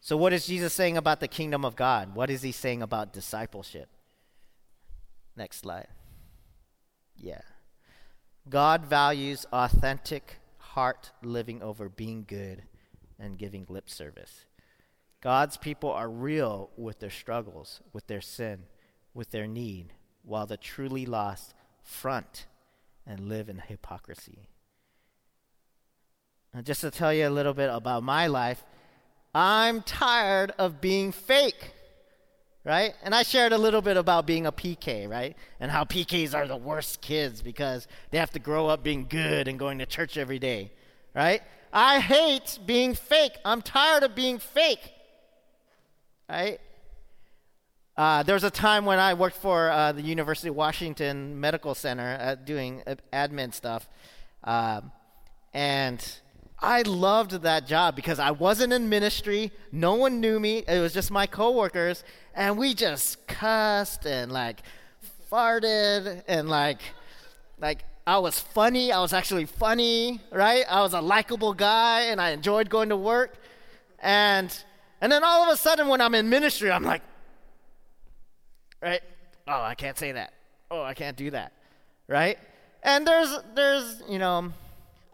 So, 0.00 0.16
what 0.16 0.32
is 0.32 0.46
Jesus 0.46 0.72
saying 0.72 0.96
about 0.96 1.20
the 1.20 1.28
kingdom 1.28 1.64
of 1.64 1.76
God? 1.76 2.14
What 2.14 2.30
is 2.30 2.42
he 2.42 2.52
saying 2.52 2.82
about 2.82 3.12
discipleship? 3.12 3.88
Next 5.36 5.58
slide. 5.58 5.88
Yeah. 7.16 7.40
God 8.48 8.86
values 8.86 9.44
authentic 9.52 10.36
heart 10.58 11.10
living 11.22 11.62
over 11.62 11.88
being 11.88 12.24
good 12.26 12.62
and 13.18 13.36
giving 13.36 13.66
lip 13.68 13.90
service. 13.90 14.46
God's 15.20 15.56
people 15.56 15.90
are 15.90 16.08
real 16.08 16.70
with 16.76 17.00
their 17.00 17.10
struggles, 17.10 17.80
with 17.92 18.06
their 18.06 18.20
sin, 18.20 18.64
with 19.14 19.30
their 19.30 19.46
need, 19.46 19.92
while 20.22 20.46
the 20.46 20.56
truly 20.56 21.06
lost 21.06 21.54
front 21.82 22.46
and 23.06 23.28
live 23.28 23.48
in 23.48 23.58
hypocrisy. 23.58 24.48
And 26.54 26.64
just 26.64 26.82
to 26.82 26.90
tell 26.90 27.12
you 27.12 27.26
a 27.26 27.30
little 27.30 27.54
bit 27.54 27.70
about 27.70 28.02
my 28.02 28.26
life, 28.26 28.62
I'm 29.34 29.82
tired 29.82 30.52
of 30.58 30.80
being 30.80 31.12
fake, 31.12 31.72
right? 32.64 32.94
And 33.02 33.14
I 33.14 33.22
shared 33.22 33.52
a 33.52 33.58
little 33.58 33.82
bit 33.82 33.96
about 33.96 34.26
being 34.26 34.46
a 34.46 34.52
PK, 34.52 35.08
right? 35.08 35.36
And 35.60 35.70
how 35.70 35.84
PKs 35.84 36.34
are 36.34 36.46
the 36.46 36.56
worst 36.56 37.00
kids 37.00 37.42
because 37.42 37.86
they 38.10 38.18
have 38.18 38.30
to 38.32 38.38
grow 38.38 38.68
up 38.68 38.82
being 38.82 39.06
good 39.08 39.48
and 39.48 39.58
going 39.58 39.78
to 39.78 39.86
church 39.86 40.16
every 40.16 40.38
day, 40.38 40.72
right? 41.14 41.42
I 41.72 42.00
hate 42.00 42.58
being 42.64 42.94
fake. 42.94 43.36
I'm 43.44 43.62
tired 43.62 44.02
of 44.02 44.14
being 44.14 44.38
fake, 44.38 44.92
right? 46.28 46.60
Uh, 47.96 48.22
there 48.22 48.34
was 48.34 48.44
a 48.44 48.50
time 48.50 48.84
when 48.84 48.98
I 48.98 49.14
worked 49.14 49.36
for 49.36 49.70
uh, 49.70 49.92
the 49.92 50.02
University 50.02 50.48
of 50.48 50.54
Washington 50.54 51.40
Medical 51.40 51.74
Center 51.74 52.16
uh, 52.20 52.34
doing 52.36 52.82
admin 53.12 53.52
stuff. 53.52 53.88
Um, 54.44 54.92
and 55.52 56.00
I 56.60 56.82
loved 56.82 57.32
that 57.42 57.66
job 57.66 57.96
because 57.96 58.18
I 58.20 58.30
wasn't 58.30 58.72
in 58.72 58.88
ministry. 58.88 59.50
No 59.72 59.94
one 59.94 60.20
knew 60.20 60.38
me. 60.38 60.64
It 60.68 60.80
was 60.80 60.92
just 60.92 61.10
my 61.10 61.26
coworkers. 61.26 62.04
And 62.34 62.56
we 62.56 62.74
just 62.74 63.26
cussed 63.26 64.06
and 64.06 64.30
like 64.30 64.62
farted 65.30 66.22
and 66.28 66.48
like, 66.48 66.80
like 67.60 67.84
I 68.06 68.18
was 68.18 68.38
funny. 68.38 68.92
I 68.92 69.00
was 69.00 69.12
actually 69.12 69.46
funny, 69.46 70.20
right? 70.30 70.64
I 70.68 70.82
was 70.82 70.94
a 70.94 71.00
likable 71.00 71.52
guy 71.52 72.02
and 72.02 72.20
I 72.20 72.30
enjoyed 72.30 72.70
going 72.70 72.90
to 72.90 72.96
work. 72.96 73.36
And, 74.00 74.56
and 75.00 75.10
then 75.10 75.22
all 75.24 75.44
of 75.44 75.52
a 75.52 75.56
sudden 75.56 75.88
when 75.88 76.00
I'm 76.00 76.14
in 76.14 76.28
ministry, 76.28 76.70
I'm 76.70 76.84
like, 76.84 77.02
right? 78.82 79.00
Oh, 79.46 79.62
I 79.62 79.74
can't 79.74 79.98
say 79.98 80.12
that. 80.12 80.32
Oh, 80.70 80.82
I 80.82 80.94
can't 80.94 81.16
do 81.16 81.30
that, 81.30 81.52
right? 82.06 82.38
And 82.82 83.06
there's, 83.06 83.36
there's, 83.54 84.02
you 84.08 84.18
know, 84.18 84.52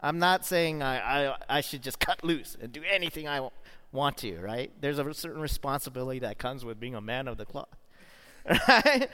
I'm 0.01 0.19
not 0.19 0.45
saying 0.45 0.83
I, 0.83 1.27
I, 1.27 1.35
I 1.49 1.61
should 1.61 1.81
just 1.81 1.99
cut 1.99 2.23
loose 2.23 2.57
and 2.61 2.71
do 2.71 2.81
anything 2.89 3.27
I 3.27 3.49
want 3.91 4.17
to, 4.17 4.37
right? 4.39 4.71
There's 4.81 4.99
a 4.99 5.13
certain 5.13 5.41
responsibility 5.41 6.19
that 6.19 6.37
comes 6.37 6.65
with 6.65 6.79
being 6.79 6.95
a 6.95 7.01
man 7.01 7.27
of 7.27 7.37
the 7.37 7.45
cloth, 7.45 7.69
right? 8.67 9.09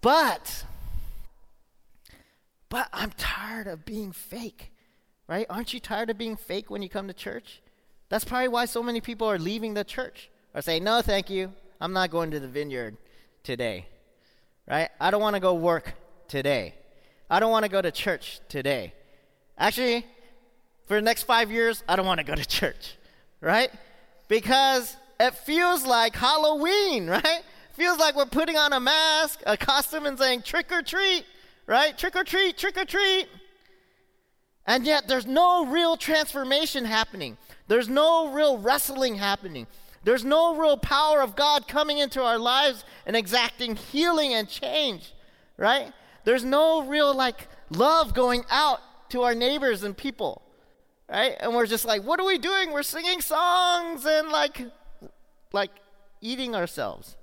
But, 0.00 0.64
but 2.68 2.88
I'm 2.92 3.12
tired 3.12 3.68
of 3.68 3.84
being 3.84 4.12
fake, 4.12 4.72
right? 5.28 5.46
Aren't 5.48 5.72
you 5.72 5.80
tired 5.80 6.10
of 6.10 6.18
being 6.18 6.36
fake 6.36 6.70
when 6.70 6.82
you 6.82 6.88
come 6.88 7.06
to 7.06 7.14
church? 7.14 7.62
That's 8.12 8.26
probably 8.26 8.48
why 8.48 8.66
so 8.66 8.82
many 8.82 9.00
people 9.00 9.26
are 9.26 9.38
leaving 9.38 9.72
the 9.72 9.84
church 9.84 10.28
or 10.54 10.60
saying, 10.60 10.84
no, 10.84 11.00
thank 11.00 11.30
you. 11.30 11.50
I'm 11.80 11.94
not 11.94 12.10
going 12.10 12.30
to 12.32 12.40
the 12.40 12.46
vineyard 12.46 12.98
today, 13.42 13.86
right? 14.68 14.90
I 15.00 15.10
don't 15.10 15.22
want 15.22 15.34
to 15.34 15.40
go 15.40 15.54
work 15.54 15.94
today. 16.28 16.74
I 17.30 17.40
don't 17.40 17.50
want 17.50 17.64
to 17.64 17.70
go 17.70 17.80
to 17.80 17.90
church 17.90 18.40
today. 18.50 18.92
Actually, 19.56 20.04
for 20.84 20.96
the 20.96 21.00
next 21.00 21.22
five 21.22 21.50
years, 21.50 21.82
I 21.88 21.96
don't 21.96 22.04
want 22.04 22.18
to 22.18 22.24
go 22.24 22.34
to 22.34 22.44
church, 22.44 22.98
right? 23.40 23.70
Because 24.28 24.94
it 25.18 25.32
feels 25.32 25.86
like 25.86 26.14
Halloween, 26.14 27.06
right? 27.08 27.40
Feels 27.72 27.98
like 27.98 28.14
we're 28.14 28.26
putting 28.26 28.58
on 28.58 28.74
a 28.74 28.80
mask, 28.80 29.40
a 29.46 29.56
costume, 29.56 30.04
and 30.04 30.18
saying 30.18 30.42
trick 30.42 30.70
or 30.70 30.82
treat, 30.82 31.24
right? 31.66 31.96
Trick 31.96 32.14
or 32.14 32.24
treat, 32.24 32.58
trick 32.58 32.76
or 32.76 32.84
treat. 32.84 33.26
And 34.66 34.84
yet, 34.84 35.08
there's 35.08 35.26
no 35.26 35.64
real 35.64 35.96
transformation 35.96 36.84
happening. 36.84 37.38
There's 37.68 37.88
no 37.88 38.32
real 38.32 38.58
wrestling 38.58 39.16
happening. 39.16 39.66
There's 40.04 40.24
no 40.24 40.56
real 40.56 40.76
power 40.76 41.20
of 41.22 41.36
God 41.36 41.68
coming 41.68 41.98
into 41.98 42.22
our 42.22 42.38
lives 42.38 42.84
and 43.06 43.14
exacting 43.14 43.76
healing 43.76 44.34
and 44.34 44.48
change, 44.48 45.12
right? 45.56 45.92
There's 46.24 46.44
no 46.44 46.82
real 46.82 47.14
like 47.14 47.48
love 47.70 48.14
going 48.14 48.44
out 48.50 48.80
to 49.10 49.22
our 49.22 49.34
neighbors 49.34 49.84
and 49.84 49.96
people, 49.96 50.42
right? 51.08 51.36
And 51.38 51.54
we're 51.54 51.66
just 51.66 51.84
like, 51.84 52.02
what 52.02 52.18
are 52.18 52.26
we 52.26 52.38
doing? 52.38 52.72
We're 52.72 52.82
singing 52.82 53.20
songs 53.20 54.04
and 54.04 54.28
like, 54.28 54.60
like 55.52 55.70
eating 56.20 56.56
ourselves. 56.56 57.16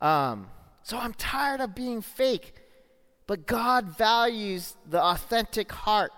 Um, 0.00 0.48
so 0.82 0.98
I'm 0.98 1.14
tired 1.14 1.60
of 1.60 1.74
being 1.74 2.02
fake, 2.02 2.54
but 3.26 3.46
God 3.46 3.96
values 3.96 4.76
the 4.88 5.02
authentic 5.02 5.72
heart, 5.72 6.12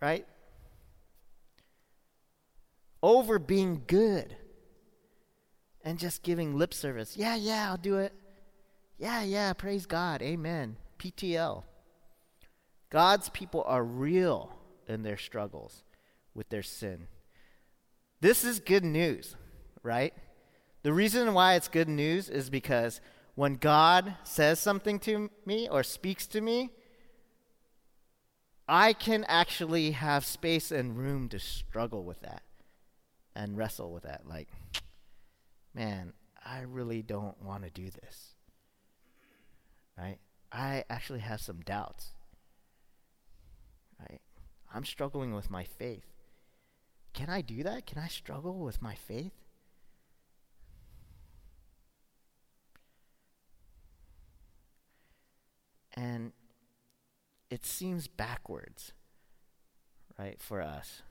right? 0.00 0.26
Over 3.02 3.38
being 3.38 3.82
good 3.86 4.36
and 5.84 5.98
just 5.98 6.22
giving 6.22 6.56
lip 6.56 6.72
service. 6.72 7.16
Yeah, 7.16 7.34
yeah, 7.34 7.68
I'll 7.68 7.76
do 7.76 7.98
it. 7.98 8.12
Yeah, 8.98 9.22
yeah, 9.22 9.52
praise 9.52 9.86
God. 9.86 10.22
Amen. 10.22 10.76
PTL. 10.98 11.64
God's 12.90 13.28
people 13.30 13.64
are 13.66 13.82
real 13.82 14.54
in 14.86 15.02
their 15.02 15.16
struggles 15.16 15.82
with 16.34 16.48
their 16.50 16.62
sin. 16.62 17.08
This 18.20 18.44
is 18.44 18.60
good 18.60 18.84
news, 18.84 19.34
right? 19.82 20.14
The 20.82 20.92
reason 20.92 21.34
why 21.34 21.54
it's 21.54 21.68
good 21.68 21.88
news 21.88 22.28
is 22.28 22.50
because 22.50 23.00
when 23.34 23.54
God 23.54 24.14
says 24.22 24.60
something 24.60 25.00
to 25.00 25.30
me 25.44 25.68
or 25.68 25.82
speaks 25.82 26.26
to 26.28 26.40
me, 26.40 26.70
I 28.68 28.92
can 28.92 29.24
actually 29.24 29.92
have 29.92 30.24
space 30.24 30.70
and 30.70 30.96
room 30.96 31.28
to 31.30 31.38
struggle 31.38 32.04
with 32.04 32.20
that 32.20 32.42
and 33.34 33.56
wrestle 33.56 33.92
with 33.92 34.04
that. 34.04 34.22
Like, 34.26 34.48
man, 35.74 36.12
I 36.44 36.60
really 36.60 37.02
don't 37.02 37.40
want 37.42 37.64
to 37.64 37.70
do 37.70 37.90
this. 37.90 38.34
Right? 39.96 40.18
I 40.50 40.84
actually 40.90 41.20
have 41.20 41.40
some 41.40 41.60
doubts. 41.60 42.12
Right? 44.00 44.20
I'm 44.74 44.84
struggling 44.84 45.34
with 45.34 45.50
my 45.50 45.64
faith. 45.64 46.06
Can 47.12 47.28
I 47.28 47.42
do 47.42 47.62
that? 47.62 47.86
Can 47.86 47.98
I 47.98 48.08
struggle 48.08 48.58
with 48.58 48.80
my 48.80 48.94
faith? 48.94 49.32
And 55.94 56.32
it 57.50 57.66
seems 57.66 58.08
backwards, 58.08 58.92
right, 60.18 60.40
for 60.40 60.62
us. 60.62 61.02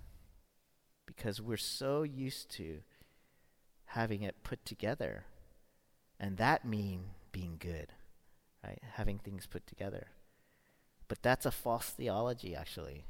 Because 1.15 1.41
we're 1.41 1.57
so 1.57 2.03
used 2.03 2.49
to 2.51 2.79
having 3.85 4.21
it 4.21 4.43
put 4.43 4.65
together. 4.65 5.25
And 6.19 6.37
that 6.37 6.63
mean 6.65 7.01
being 7.31 7.57
good, 7.59 7.87
right? 8.63 8.79
Having 8.93 9.19
things 9.19 9.45
put 9.45 9.67
together. 9.67 10.07
But 11.07 11.21
that's 11.21 11.45
a 11.45 11.51
false 11.51 11.89
theology, 11.89 12.55
actually. 12.55 13.03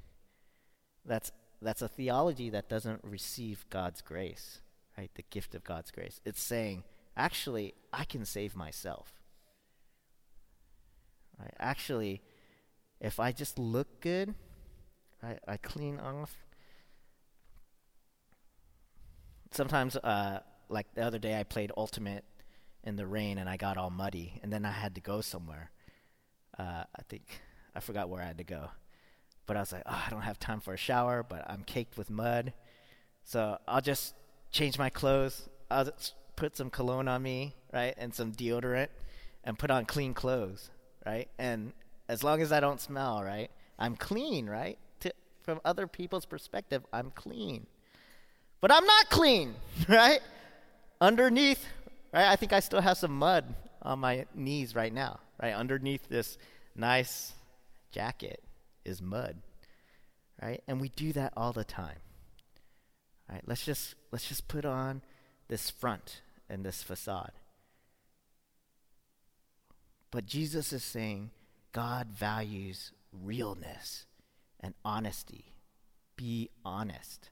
That's, 1.05 1.31
that's 1.61 1.83
a 1.83 1.87
theology 1.87 2.49
that 2.49 2.69
doesn't 2.69 3.01
receive 3.03 3.65
God's 3.69 4.01
grace, 4.01 4.61
right? 4.97 5.11
The 5.13 5.25
gift 5.29 5.53
of 5.53 5.63
God's 5.63 5.91
grace. 5.91 6.19
It's 6.25 6.41
saying, 6.41 6.83
actually, 7.15 7.75
I 7.93 8.03
can 8.05 8.25
save 8.25 8.55
myself. 8.55 9.13
Right? 11.39 11.53
Actually, 11.59 12.21
if 12.99 13.19
I 13.19 13.31
just 13.31 13.59
look 13.59 14.01
good, 14.01 14.33
right, 15.21 15.39
I 15.47 15.57
clean 15.57 15.99
off. 15.99 16.35
Sometimes, 19.51 19.97
uh, 19.97 20.39
like 20.69 20.87
the 20.93 21.05
other 21.05 21.19
day, 21.19 21.37
I 21.39 21.43
played 21.43 21.71
Ultimate 21.75 22.23
in 22.83 22.95
the 22.95 23.05
rain 23.05 23.37
and 23.37 23.49
I 23.49 23.57
got 23.57 23.77
all 23.77 23.89
muddy, 23.89 24.39
and 24.41 24.51
then 24.51 24.65
I 24.65 24.71
had 24.71 24.95
to 24.95 25.01
go 25.01 25.21
somewhere. 25.21 25.71
Uh, 26.57 26.83
I 26.95 27.01
think 27.09 27.41
I 27.75 27.79
forgot 27.79 28.09
where 28.09 28.21
I 28.21 28.27
had 28.27 28.37
to 28.37 28.43
go, 28.43 28.69
but 29.45 29.57
I 29.57 29.59
was 29.59 29.71
like, 29.71 29.83
oh, 29.85 30.03
I 30.07 30.09
don't 30.09 30.21
have 30.21 30.39
time 30.39 30.61
for 30.61 30.73
a 30.73 30.77
shower, 30.77 31.23
but 31.23 31.45
I'm 31.49 31.63
caked 31.63 31.97
with 31.97 32.09
mud, 32.09 32.53
so 33.23 33.57
I'll 33.67 33.81
just 33.81 34.15
change 34.51 34.77
my 34.79 34.89
clothes. 34.89 35.49
I'll 35.69 35.89
put 36.35 36.55
some 36.55 36.69
cologne 36.69 37.07
on 37.07 37.21
me, 37.21 37.55
right, 37.73 37.93
and 37.97 38.13
some 38.13 38.31
deodorant, 38.31 38.89
and 39.43 39.59
put 39.59 39.71
on 39.71 39.85
clean 39.85 40.13
clothes, 40.13 40.69
right, 41.05 41.29
and 41.37 41.73
as 42.07 42.23
long 42.23 42.41
as 42.41 42.51
I 42.51 42.59
don't 42.59 42.81
smell, 42.81 43.23
right, 43.23 43.51
I'm 43.77 43.95
clean, 43.95 44.49
right. 44.49 44.77
To, 45.01 45.13
from 45.43 45.61
other 45.63 45.87
people's 45.87 46.25
perspective, 46.25 46.85
I'm 46.91 47.11
clean. 47.11 47.67
But 48.61 48.71
I'm 48.71 48.85
not 48.85 49.09
clean, 49.09 49.55
right? 49.89 50.21
Underneath, 51.01 51.65
right? 52.13 52.27
I 52.27 52.35
think 52.35 52.53
I 52.53 52.59
still 52.59 52.81
have 52.81 52.97
some 52.97 53.17
mud 53.17 53.53
on 53.81 53.99
my 53.99 54.25
knees 54.35 54.75
right 54.75 54.93
now, 54.93 55.19
right? 55.41 55.53
Underneath 55.53 56.07
this 56.07 56.37
nice 56.75 57.33
jacket 57.91 58.43
is 58.85 59.01
mud, 59.01 59.37
right? 60.41 60.63
And 60.67 60.79
we 60.79 60.89
do 60.89 61.11
that 61.13 61.33
all 61.35 61.51
the 61.51 61.63
time. 61.63 61.97
Right? 63.29 63.41
Let's 63.45 63.65
just 63.65 63.95
let's 64.11 64.27
just 64.27 64.47
put 64.47 64.65
on 64.65 65.01
this 65.47 65.69
front 65.69 66.21
and 66.49 66.65
this 66.65 66.83
facade. 66.83 67.31
But 70.11 70.25
Jesus 70.25 70.73
is 70.73 70.83
saying 70.83 71.31
God 71.71 72.07
values 72.07 72.91
realness 73.13 74.05
and 74.59 74.73
honesty. 74.83 75.53
Be 76.17 76.49
honest. 76.65 77.29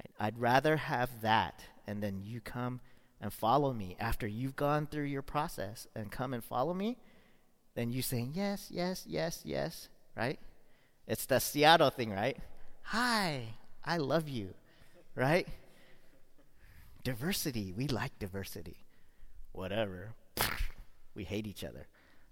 Right? 0.00 0.26
I'd 0.26 0.38
rather 0.38 0.76
have 0.76 1.20
that 1.20 1.62
and 1.86 2.02
then 2.02 2.22
you 2.24 2.40
come 2.40 2.80
and 3.20 3.32
follow 3.32 3.72
me 3.72 3.96
after 4.00 4.26
you've 4.26 4.56
gone 4.56 4.86
through 4.86 5.04
your 5.04 5.22
process 5.22 5.86
and 5.94 6.10
come 6.10 6.32
and 6.32 6.42
follow 6.42 6.72
me 6.72 6.96
than 7.74 7.92
you 7.92 8.00
saying 8.00 8.32
yes, 8.34 8.68
yes, 8.70 9.04
yes, 9.06 9.42
yes, 9.44 9.88
right? 10.16 10.38
It's 11.06 11.26
the 11.26 11.38
Seattle 11.38 11.90
thing, 11.90 12.10
right? 12.10 12.38
Hi, 12.84 13.56
I 13.84 13.98
love 13.98 14.28
you, 14.28 14.54
right? 15.14 15.46
Diversity, 17.04 17.72
we 17.76 17.86
like 17.86 18.18
diversity. 18.18 18.86
Whatever. 19.52 20.14
we 21.14 21.24
hate 21.24 21.46
each 21.46 21.64
other. 21.64 21.88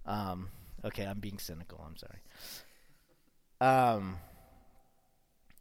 Um, 0.06 0.48
okay, 0.84 1.04
I'm 1.04 1.18
being 1.18 1.38
cynical. 1.38 1.84
I'm 1.84 1.96
sorry. 1.96 2.20
Um, 3.60 4.16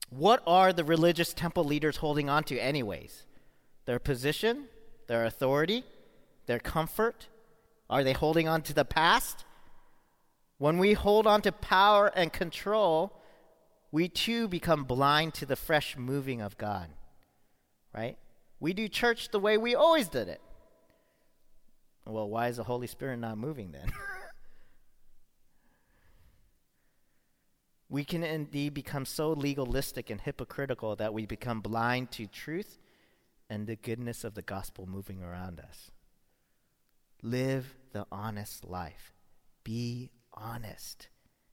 what 0.10 0.42
are 0.48 0.72
the 0.72 0.84
religious 0.84 1.34
temple 1.34 1.64
leaders 1.64 1.98
holding 1.98 2.30
on 2.30 2.44
to, 2.46 2.58
anyways? 2.58 3.24
Their 3.86 4.00
position, 4.00 4.66
their 5.08 5.26
authority, 5.26 5.84
their 6.46 6.60
comfort? 6.60 7.28
Are 7.90 8.04
they 8.04 8.14
holding 8.14 8.48
on 8.48 8.62
to 8.64 8.74
the 8.74 8.86
past? 8.86 9.46
When 10.58 10.78
we 10.78 10.94
hold 10.94 11.28
on 11.28 11.42
to 11.42 11.52
power 11.52 12.12
and 12.16 12.34
control, 12.34 13.14
we 13.92 14.10
too 14.10 14.48
become 14.48 14.84
blind 14.84 15.34
to 15.36 15.46
the 15.46 15.56
fresh 15.56 15.96
moving 15.98 16.42
of 16.42 16.58
God. 16.58 16.90
Right? 17.94 18.18
We 18.60 18.74
do 18.74 18.88
church 18.88 19.30
the 19.30 19.40
way 19.40 19.58
we 19.58 19.76
always 19.76 20.10
did 20.10 20.28
it. 20.28 20.42
Well, 22.06 22.30
why 22.30 22.48
is 22.48 22.58
the 22.58 22.64
Holy 22.64 22.88
Spirit 22.88 23.18
not 23.18 23.38
moving 23.38 23.72
then? 23.72 23.92
we 27.90 28.04
can 28.04 28.24
indeed 28.24 28.74
become 28.74 29.06
so 29.06 29.32
legalistic 29.32 30.10
and 30.10 30.20
hypocritical 30.20 30.96
that 30.98 31.14
we 31.14 31.26
become 31.26 31.62
blind 31.62 32.12
to 32.12 32.28
truth 32.28 32.78
and 33.50 33.66
the 33.66 33.78
goodness 33.78 34.24
of 34.24 34.34
the 34.34 34.42
gospel 34.42 34.86
moving 34.86 35.24
around 35.24 35.60
us. 35.60 35.92
Live 37.22 37.76
the 37.94 38.06
honest 38.12 38.66
life. 38.66 39.14
Be 39.64 40.12
honest. 40.34 41.08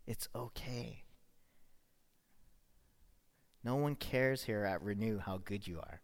It's 0.06 0.28
okay. 0.34 1.04
No 3.62 3.76
one 3.76 3.94
cares 3.94 4.42
here 4.42 4.64
at 4.64 4.82
Renew 4.82 5.18
how 5.18 5.38
good 5.38 5.66
you 5.66 5.78
are. 5.78 6.00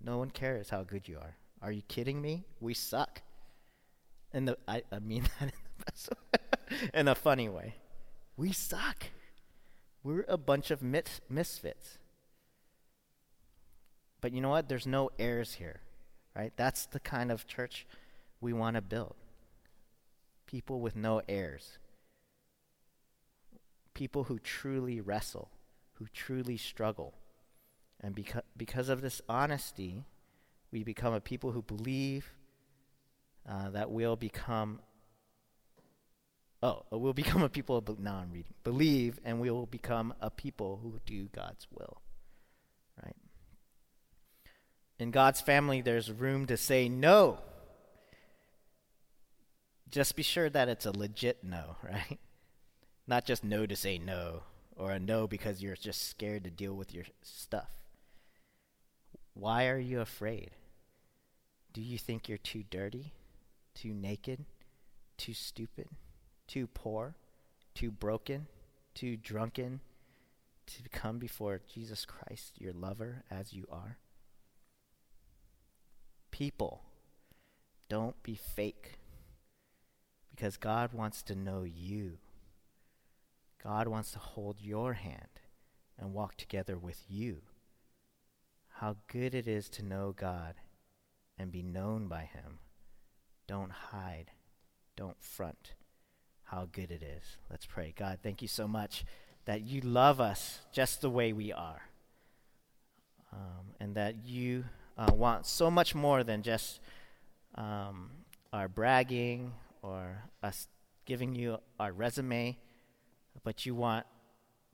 No 0.00 0.18
one 0.18 0.30
cares 0.30 0.70
how 0.70 0.84
good 0.84 1.08
you 1.08 1.18
are. 1.18 1.36
Are 1.60 1.72
you 1.72 1.82
kidding 1.82 2.22
me? 2.22 2.44
We 2.60 2.74
suck. 2.74 3.22
And 4.32 4.48
the 4.48 4.58
I, 4.68 4.82
I 4.92 5.00
mean 5.00 5.24
that 5.40 5.46
in 5.46 5.52
the 5.78 5.84
best 5.84 6.10
way. 6.10 6.88
in 6.94 7.08
a 7.08 7.14
funny 7.14 7.48
way. 7.48 7.74
We 8.36 8.52
suck. 8.52 9.06
We're 10.02 10.24
a 10.28 10.36
bunch 10.36 10.70
of 10.70 10.82
mis- 10.82 11.20
misfits. 11.28 11.98
But 14.20 14.32
you 14.32 14.40
know 14.40 14.50
what? 14.50 14.68
There's 14.68 14.86
no 14.86 15.10
airs 15.18 15.54
here, 15.54 15.80
right? 16.34 16.52
That's 16.56 16.86
the 16.86 17.00
kind 17.00 17.30
of 17.30 17.46
church 17.46 17.86
we 18.40 18.52
want 18.52 18.76
to 18.76 18.82
build. 18.82 19.14
People 20.46 20.80
with 20.80 20.96
no 20.96 21.22
airs. 21.28 21.78
People 23.94 24.24
who 24.24 24.38
truly 24.38 25.00
wrestle, 25.00 25.50
who 25.94 26.06
truly 26.12 26.56
struggle. 26.56 27.14
And 28.00 28.14
beca- 28.14 28.42
because 28.56 28.88
of 28.88 29.00
this 29.00 29.20
honesty, 29.28 30.04
we 30.70 30.84
become 30.84 31.14
a 31.14 31.20
people 31.20 31.52
who 31.52 31.62
believe 31.62 32.34
uh, 33.48 33.70
that 33.70 33.90
we'll 33.90 34.16
become 34.16 34.80
Oh, 36.62 36.84
uh, 36.92 36.98
we'll 36.98 37.12
become 37.24 37.42
a 37.42 37.48
people 37.48 37.76
of, 37.76 37.98
now 37.98 38.16
I'm 38.16 38.32
reading. 38.32 38.54
Believe, 38.64 39.20
and 39.24 39.40
we 39.40 39.50
will 39.50 39.66
become 39.66 40.14
a 40.20 40.30
people 40.30 40.80
who 40.82 41.00
do 41.04 41.28
God's 41.32 41.66
will. 41.70 42.00
Right? 43.02 43.16
In 44.98 45.10
God's 45.10 45.40
family, 45.40 45.80
there's 45.82 46.10
room 46.10 46.46
to 46.46 46.56
say 46.56 46.88
no. 46.88 47.38
Just 49.90 50.16
be 50.16 50.22
sure 50.22 50.50
that 50.50 50.68
it's 50.68 50.86
a 50.86 50.90
legit 50.90 51.44
no, 51.44 51.76
right? 51.82 52.18
Not 53.06 53.24
just 53.24 53.44
no 53.44 53.66
to 53.66 53.76
say 53.76 53.98
no, 53.98 54.42
or 54.76 54.90
a 54.90 54.98
no 54.98 55.26
because 55.26 55.62
you're 55.62 55.76
just 55.76 56.08
scared 56.08 56.44
to 56.44 56.50
deal 56.50 56.74
with 56.74 56.92
your 56.92 57.04
stuff. 57.22 57.70
Why 59.34 59.68
are 59.68 59.78
you 59.78 60.00
afraid? 60.00 60.50
Do 61.72 61.82
you 61.82 61.98
think 61.98 62.26
you're 62.28 62.38
too 62.38 62.64
dirty, 62.68 63.12
too 63.74 63.92
naked, 63.92 64.46
too 65.18 65.34
stupid? 65.34 65.88
Too 66.46 66.66
poor, 66.66 67.14
too 67.74 67.90
broken, 67.90 68.46
too 68.94 69.16
drunken, 69.16 69.80
to 70.66 70.88
come 70.90 71.18
before 71.18 71.60
Jesus 71.72 72.04
Christ, 72.04 72.54
your 72.58 72.72
lover, 72.72 73.22
as 73.30 73.52
you 73.52 73.66
are? 73.70 73.98
People, 76.30 76.82
don't 77.88 78.20
be 78.22 78.34
fake 78.34 78.98
because 80.30 80.56
God 80.56 80.92
wants 80.92 81.22
to 81.24 81.34
know 81.34 81.62
you. 81.64 82.18
God 83.62 83.88
wants 83.88 84.12
to 84.12 84.18
hold 84.18 84.60
your 84.60 84.92
hand 84.92 85.40
and 85.98 86.12
walk 86.12 86.36
together 86.36 86.76
with 86.76 87.02
you. 87.08 87.42
How 88.68 88.96
good 89.10 89.34
it 89.34 89.48
is 89.48 89.70
to 89.70 89.82
know 89.82 90.12
God 90.14 90.56
and 91.38 91.50
be 91.50 91.62
known 91.62 92.06
by 92.08 92.22
Him. 92.22 92.58
Don't 93.46 93.72
hide, 93.72 94.32
don't 94.96 95.20
front. 95.22 95.72
How 96.46 96.68
good 96.70 96.90
it 96.90 97.02
is. 97.02 97.36
Let's 97.50 97.66
pray. 97.66 97.92
God, 97.96 98.18
thank 98.22 98.40
you 98.40 98.48
so 98.48 98.66
much 98.68 99.04
that 99.46 99.62
you 99.62 99.80
love 99.80 100.20
us 100.20 100.60
just 100.72 101.00
the 101.00 101.10
way 101.10 101.32
we 101.32 101.52
are. 101.52 101.82
Um, 103.32 103.74
and 103.80 103.94
that 103.96 104.24
you 104.24 104.64
uh, 104.96 105.12
want 105.12 105.46
so 105.46 105.70
much 105.70 105.94
more 105.94 106.24
than 106.24 106.42
just 106.42 106.80
um, 107.56 108.10
our 108.52 108.68
bragging 108.68 109.52
or 109.82 110.22
us 110.42 110.68
giving 111.04 111.34
you 111.34 111.58
our 111.78 111.92
resume, 111.92 112.56
but 113.42 113.66
you 113.66 113.74
want 113.74 114.06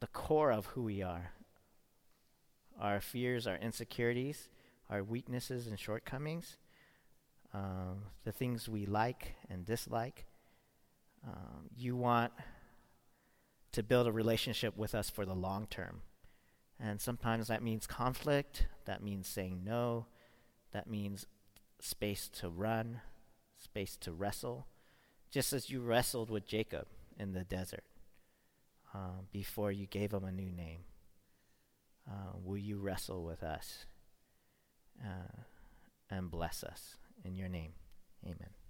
the 0.00 0.06
core 0.08 0.52
of 0.52 0.66
who 0.66 0.82
we 0.82 1.02
are 1.02 1.32
our 2.80 3.00
fears, 3.00 3.46
our 3.46 3.56
insecurities, 3.56 4.48
our 4.90 5.04
weaknesses 5.04 5.68
and 5.68 5.78
shortcomings, 5.78 6.56
um, 7.54 8.02
the 8.24 8.32
things 8.32 8.68
we 8.68 8.86
like 8.86 9.34
and 9.48 9.64
dislike. 9.64 10.26
Um, 11.26 11.68
you 11.76 11.96
want 11.96 12.32
to 13.72 13.82
build 13.82 14.06
a 14.06 14.12
relationship 14.12 14.76
with 14.76 14.94
us 14.94 15.10
for 15.10 15.24
the 15.24 15.34
long 15.34 15.66
term. 15.66 16.02
And 16.80 17.00
sometimes 17.00 17.48
that 17.48 17.62
means 17.62 17.86
conflict, 17.86 18.66
that 18.86 19.02
means 19.02 19.28
saying 19.28 19.62
no, 19.64 20.06
that 20.72 20.88
means 20.88 21.26
space 21.80 22.28
to 22.40 22.48
run, 22.48 23.00
space 23.56 23.96
to 23.98 24.12
wrestle, 24.12 24.66
just 25.30 25.52
as 25.52 25.70
you 25.70 25.80
wrestled 25.80 26.28
with 26.28 26.46
Jacob 26.46 26.86
in 27.18 27.32
the 27.32 27.44
desert 27.44 27.84
uh, 28.94 29.22
before 29.32 29.70
you 29.70 29.86
gave 29.86 30.12
him 30.12 30.24
a 30.24 30.32
new 30.32 30.50
name. 30.50 30.80
Uh, 32.08 32.36
will 32.42 32.58
you 32.58 32.78
wrestle 32.78 33.22
with 33.22 33.42
us 33.42 33.86
uh, 35.00 35.42
and 36.10 36.30
bless 36.30 36.64
us? 36.64 36.96
In 37.24 37.36
your 37.36 37.48
name, 37.48 37.72
amen. 38.24 38.61